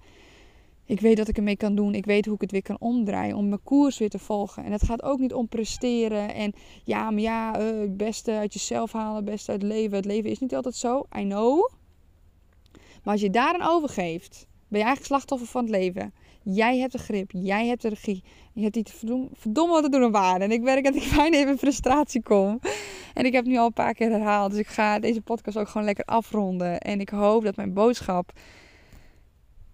Ik 0.85 1.01
weet 1.01 1.19
wat 1.19 1.29
ik 1.29 1.37
ermee 1.37 1.57
kan 1.57 1.75
doen. 1.75 1.95
Ik 1.95 2.05
weet 2.05 2.25
hoe 2.25 2.35
ik 2.35 2.41
het 2.41 2.51
weer 2.51 2.63
kan 2.63 2.77
omdraaien. 2.79 3.37
Om 3.37 3.49
mijn 3.49 3.63
koers 3.63 3.99
weer 3.99 4.11
te 4.11 4.19
volgen. 4.19 4.65
En 4.65 4.73
het 4.73 4.83
gaat 4.83 5.03
ook 5.03 5.19
niet 5.19 5.35
om 5.35 5.49
presteren. 5.49 6.35
En 6.35 6.53
ja, 6.85 7.11
maar 7.11 7.21
ja, 7.21 7.61
uh, 7.61 7.81
het 7.81 7.97
beste 7.97 8.33
uit 8.33 8.53
jezelf 8.53 8.93
halen. 8.93 9.17
Het 9.17 9.25
beste 9.25 9.51
uit 9.51 9.63
het 9.63 9.71
leven. 9.71 9.97
Het 9.97 10.05
leven 10.05 10.31
is 10.31 10.39
niet 10.39 10.55
altijd 10.55 10.75
zo. 10.75 11.07
I 11.19 11.23
know. 11.23 11.71
Maar 13.03 13.13
als 13.13 13.21
je 13.21 13.31
daar 13.31 13.55
aan 13.55 13.69
overgeeft. 13.69 14.47
Ben 14.69 14.79
je 14.79 14.85
eigenlijk 14.87 15.07
slachtoffer 15.07 15.49
van 15.49 15.63
het 15.63 15.71
leven. 15.71 16.13
Jij 16.49 16.79
hebt 16.79 16.93
de 16.93 16.99
grip. 16.99 17.31
Jij 17.31 17.67
hebt 17.67 17.83
de 17.83 17.89
regie. 17.89 18.25
Je 18.53 18.63
hebt 18.63 18.77
iets 18.77 18.93
verdomme 19.33 19.73
wat 19.73 19.83
te 19.83 19.91
doen 19.91 20.03
aan 20.03 20.11
waarde. 20.11 20.45
En 20.45 20.51
ik 20.51 20.63
merk 20.63 20.85
dat 20.85 20.95
ik 20.95 21.03
fijn 21.17 21.35
even 21.35 21.51
in 21.51 21.59
frustratie 21.59 22.23
kom. 22.23 22.61
En 23.15 23.25
ik 23.25 23.33
heb 23.33 23.45
nu 23.45 23.57
al 23.57 23.67
een 23.67 23.73
paar 23.73 23.95
keer 23.95 24.11
herhaald. 24.11 24.51
Dus 24.51 24.61
ik 24.61 24.67
ga 24.67 24.99
deze 24.99 25.21
podcast 25.21 25.59
ook 25.59 25.69
gewoon 25.69 25.87
lekker 25.87 26.05
afronden. 26.05 26.81
En 26.81 27.01
ik 27.01 27.09
hoop 27.09 27.45
dat 27.45 27.57
mijn 27.57 27.73
boodschap 27.73 28.33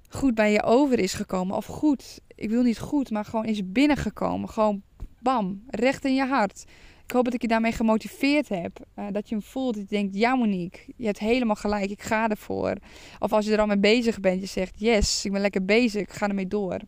goed 0.09 0.35
bij 0.35 0.53
je 0.53 0.63
over 0.63 0.99
is 0.99 1.15
gekomen. 1.15 1.57
Of 1.57 1.67
goed, 1.67 2.21
ik 2.35 2.51
wil 2.51 2.63
niet 2.63 2.79
goed, 2.79 3.11
maar 3.11 3.25
gewoon 3.25 3.45
is 3.45 3.73
binnengekomen. 3.73 4.49
Gewoon 4.49 4.83
Bam, 5.23 5.63
recht 5.67 6.05
in 6.05 6.15
je 6.15 6.27
hart. 6.27 6.65
Ik 7.13 7.19
hoop 7.19 7.27
dat 7.27 7.37
ik 7.37 7.43
je 7.43 7.49
daarmee 7.49 7.73
gemotiveerd 7.73 8.49
heb. 8.49 8.87
Uh, 8.99 9.07
dat 9.11 9.29
je 9.29 9.35
hem 9.35 9.45
voelt. 9.45 9.75
Dat 9.75 9.83
je 9.89 9.97
denkt, 9.97 10.17
ja 10.17 10.35
Monique, 10.35 10.93
je 10.97 11.07
hebt 11.07 11.19
helemaal 11.19 11.57
gelijk. 11.57 11.91
Ik 11.91 12.03
ga 12.03 12.29
ervoor. 12.29 12.77
Of 13.19 13.33
als 13.33 13.47
je 13.47 13.53
er 13.53 13.61
al 13.61 13.67
mee 13.67 13.79
bezig 13.79 14.21
bent. 14.21 14.41
Je 14.41 14.47
zegt, 14.47 14.73
yes, 14.77 15.25
ik 15.25 15.33
ben 15.33 15.41
lekker 15.41 15.65
bezig. 15.65 16.03
Ik 16.03 16.13
ga 16.13 16.29
ermee 16.29 16.47
door. 16.47 16.79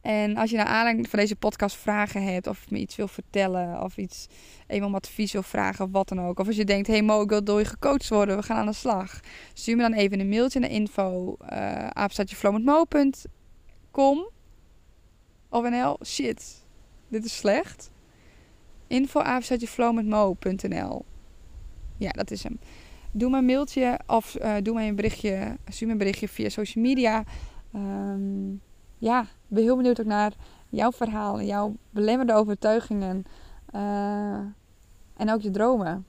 En 0.00 0.36
als 0.36 0.50
je 0.50 0.56
naar 0.56 0.66
aanleiding 0.66 1.08
van 1.08 1.18
deze 1.18 1.36
podcast 1.36 1.76
vragen 1.76 2.22
hebt, 2.22 2.46
of 2.46 2.70
me 2.70 2.78
iets 2.78 2.96
wil 2.96 3.08
vertellen, 3.08 3.82
of 3.82 3.96
iets 3.96 4.26
even 4.66 4.86
om 4.86 4.94
advies 4.94 5.32
wil 5.32 5.42
vragen, 5.42 5.84
of 5.84 5.90
wat 5.90 6.08
dan 6.08 6.20
ook. 6.20 6.38
Of 6.38 6.46
als 6.46 6.56
je 6.56 6.64
denkt, 6.64 6.86
hey 6.86 7.02
Mo, 7.02 7.22
ik 7.22 7.28
wil 7.28 7.44
door 7.44 7.58
je 7.58 7.64
gecoacht 7.64 8.08
worden, 8.08 8.36
we 8.36 8.42
gaan 8.42 8.56
aan 8.56 8.66
de 8.66 8.72
slag. 8.72 9.20
Stuur 9.52 9.76
me 9.76 9.82
dan 9.82 9.92
even 9.92 10.20
een 10.20 10.28
mailtje 10.28 10.60
naar 10.60 10.70
info, 10.70 11.36
uh, 11.52 11.88
Of 15.48 15.70
NL, 15.70 15.98
shit, 16.04 16.64
dit 17.08 17.24
is 17.24 17.36
slecht. 17.36 17.90
Info, 18.90 19.20
Ja, 21.96 22.10
dat 22.10 22.30
is 22.30 22.42
hem. 22.42 22.58
Doe 23.12 23.36
een 23.36 23.44
mailtje 23.44 24.00
of 24.06 24.36
uh, 24.40 24.56
doe 24.62 24.74
mij 24.74 24.88
een 24.88 24.94
berichtje, 24.94 25.56
stuur 25.68 25.86
me 25.86 25.92
een 25.92 25.98
berichtje 25.98 26.28
via 26.28 26.48
social 26.48 26.84
media. 26.84 27.24
Um, 27.74 28.60
ja, 28.98 29.20
ik 29.22 29.28
ben 29.46 29.62
heel 29.62 29.76
benieuwd 29.76 30.00
ook 30.00 30.06
naar 30.06 30.32
jouw 30.68 30.92
verhaal, 30.92 31.42
jouw 31.42 31.76
belemmerde 31.90 32.34
overtuigingen 32.34 33.24
uh, 33.74 34.38
en 35.16 35.30
ook 35.30 35.40
je 35.40 35.50
dromen. 35.50 36.06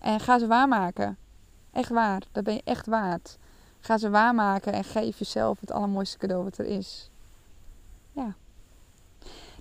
En 0.00 0.20
ga 0.20 0.38
ze 0.38 0.46
waarmaken. 0.46 1.16
Echt 1.72 1.90
waar, 1.90 2.22
dat 2.32 2.44
ben 2.44 2.54
je 2.54 2.62
echt 2.64 2.86
waard. 2.86 3.38
Ga 3.80 3.98
ze 3.98 4.10
waarmaken 4.10 4.72
en 4.72 4.84
geef 4.84 5.18
jezelf 5.18 5.60
het 5.60 5.70
allermooiste 5.70 6.18
cadeau 6.18 6.44
wat 6.44 6.58
er 6.58 6.66
is. 6.66 7.10
Ja. 8.12 8.34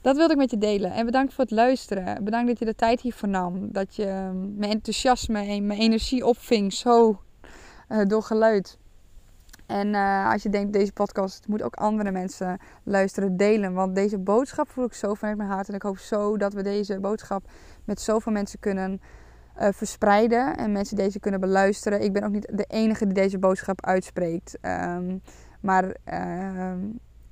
Dat 0.03 0.15
wilde 0.15 0.33
ik 0.33 0.39
met 0.39 0.51
je 0.51 0.57
delen. 0.57 0.91
En 0.91 1.05
bedankt 1.05 1.33
voor 1.33 1.43
het 1.43 1.53
luisteren. 1.53 2.23
Bedankt 2.23 2.47
dat 2.47 2.59
je 2.59 2.65
de 2.65 2.75
tijd 2.75 3.01
hiervoor 3.01 3.29
nam. 3.29 3.71
Dat 3.71 3.95
je 3.95 4.31
mijn 4.55 4.71
enthousiasme 4.71 5.39
en 5.39 5.67
mijn 5.67 5.79
energie 5.79 6.25
opving 6.25 6.73
zo 6.73 7.21
uh, 7.89 8.05
door 8.05 8.23
geluid. 8.23 8.77
En 9.65 9.87
uh, 9.87 10.31
als 10.31 10.43
je 10.43 10.49
denkt, 10.49 10.73
deze 10.73 10.93
podcast 10.93 11.47
moet 11.47 11.61
ook 11.61 11.75
andere 11.75 12.11
mensen 12.11 12.59
luisteren, 12.83 13.37
delen. 13.37 13.73
Want 13.73 13.95
deze 13.95 14.19
boodschap 14.19 14.69
voel 14.69 14.85
ik 14.85 14.93
zo 14.93 15.13
vanuit 15.13 15.37
mijn 15.37 15.49
hart. 15.49 15.69
En 15.69 15.75
ik 15.75 15.81
hoop 15.81 15.97
zo 15.97 16.37
dat 16.37 16.53
we 16.53 16.63
deze 16.63 16.99
boodschap 16.99 17.49
met 17.85 18.01
zoveel 18.01 18.31
mensen 18.31 18.59
kunnen 18.59 19.01
uh, 19.61 19.67
verspreiden. 19.71 20.57
En 20.57 20.71
mensen 20.71 20.95
deze 20.95 21.19
kunnen 21.19 21.39
beluisteren. 21.39 22.01
Ik 22.01 22.13
ben 22.13 22.23
ook 22.23 22.31
niet 22.31 22.51
de 22.53 22.65
enige 22.67 23.05
die 23.05 23.13
deze 23.13 23.39
boodschap 23.39 23.85
uitspreekt. 23.85 24.57
Um, 24.61 25.21
maar 25.61 25.95
uh, 26.13 26.71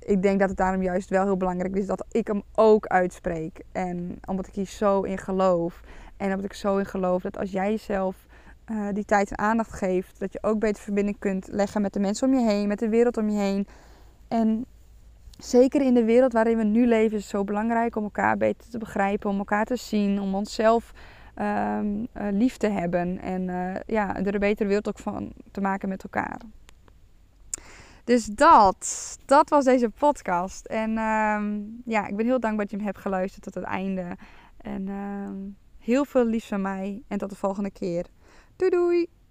ik 0.04 0.22
denk 0.22 0.40
dat 0.40 0.48
het 0.48 0.58
daarom 0.58 0.82
juist 0.82 1.08
wel 1.08 1.24
heel 1.24 1.36
belangrijk 1.36 1.76
is 1.76 1.86
dat 1.86 2.04
ik 2.10 2.26
hem 2.26 2.42
ook 2.54 2.86
uitspreek. 2.86 3.60
En 3.72 4.18
omdat 4.24 4.46
ik 4.46 4.54
hier 4.54 4.66
zo 4.66 5.02
in 5.02 5.18
geloof. 5.18 5.80
En 6.16 6.28
omdat 6.28 6.44
ik 6.44 6.52
zo 6.52 6.76
in 6.76 6.86
geloof 6.86 7.22
dat 7.22 7.38
als 7.38 7.50
jij 7.50 7.70
jezelf 7.70 8.26
uh, 8.70 8.88
die 8.92 9.04
tijd 9.04 9.30
en 9.30 9.38
aandacht 9.38 9.72
geeft. 9.72 10.20
Dat 10.20 10.32
je 10.32 10.38
ook 10.42 10.58
beter 10.58 10.82
verbinding 10.82 11.18
kunt 11.18 11.48
leggen 11.50 11.82
met 11.82 11.92
de 11.92 12.00
mensen 12.00 12.28
om 12.28 12.34
je 12.34 12.46
heen, 12.46 12.68
met 12.68 12.78
de 12.78 12.88
wereld 12.88 13.16
om 13.16 13.28
je 13.28 13.38
heen. 13.38 13.66
En 14.28 14.64
zeker 15.38 15.82
in 15.82 15.94
de 15.94 16.04
wereld 16.04 16.32
waarin 16.32 16.56
we 16.56 16.64
nu 16.64 16.86
leven 16.86 17.16
is 17.16 17.22
het 17.22 17.30
zo 17.30 17.44
belangrijk 17.44 17.96
om 17.96 18.02
elkaar 18.04 18.36
beter 18.36 18.70
te 18.70 18.78
begrijpen, 18.78 19.30
om 19.30 19.38
elkaar 19.38 19.64
te 19.64 19.76
zien, 19.76 20.20
om 20.20 20.34
onszelf 20.34 20.92
um, 21.40 22.06
lief 22.12 22.56
te 22.56 22.68
hebben. 22.68 23.20
En 23.20 23.42
uh, 23.48 23.74
ja, 23.86 24.16
er 24.16 24.34
een 24.34 24.40
betere 24.40 24.68
wereld 24.68 24.88
ook 24.88 24.98
van 24.98 25.32
te 25.50 25.60
maken 25.60 25.88
met 25.88 26.02
elkaar. 26.02 26.40
Dus 28.04 28.24
dat, 28.24 29.16
dat 29.24 29.48
was 29.48 29.64
deze 29.64 29.90
podcast. 29.90 30.66
En 30.66 30.98
um, 30.98 31.80
ja, 31.84 32.06
ik 32.06 32.16
ben 32.16 32.26
heel 32.26 32.40
dankbaar 32.40 32.64
dat 32.64 32.70
je 32.70 32.76
hem 32.76 32.86
hebt 32.86 32.98
geluisterd 32.98 33.42
tot 33.42 33.54
het 33.54 33.64
einde. 33.64 34.16
En 34.56 34.88
um, 34.88 35.56
heel 35.78 36.04
veel 36.04 36.24
liefs 36.24 36.46
van 36.46 36.60
mij 36.60 37.02
en 37.08 37.18
tot 37.18 37.30
de 37.30 37.36
volgende 37.36 37.70
keer. 37.70 38.06
Doei 38.56 38.70
doei! 38.70 39.21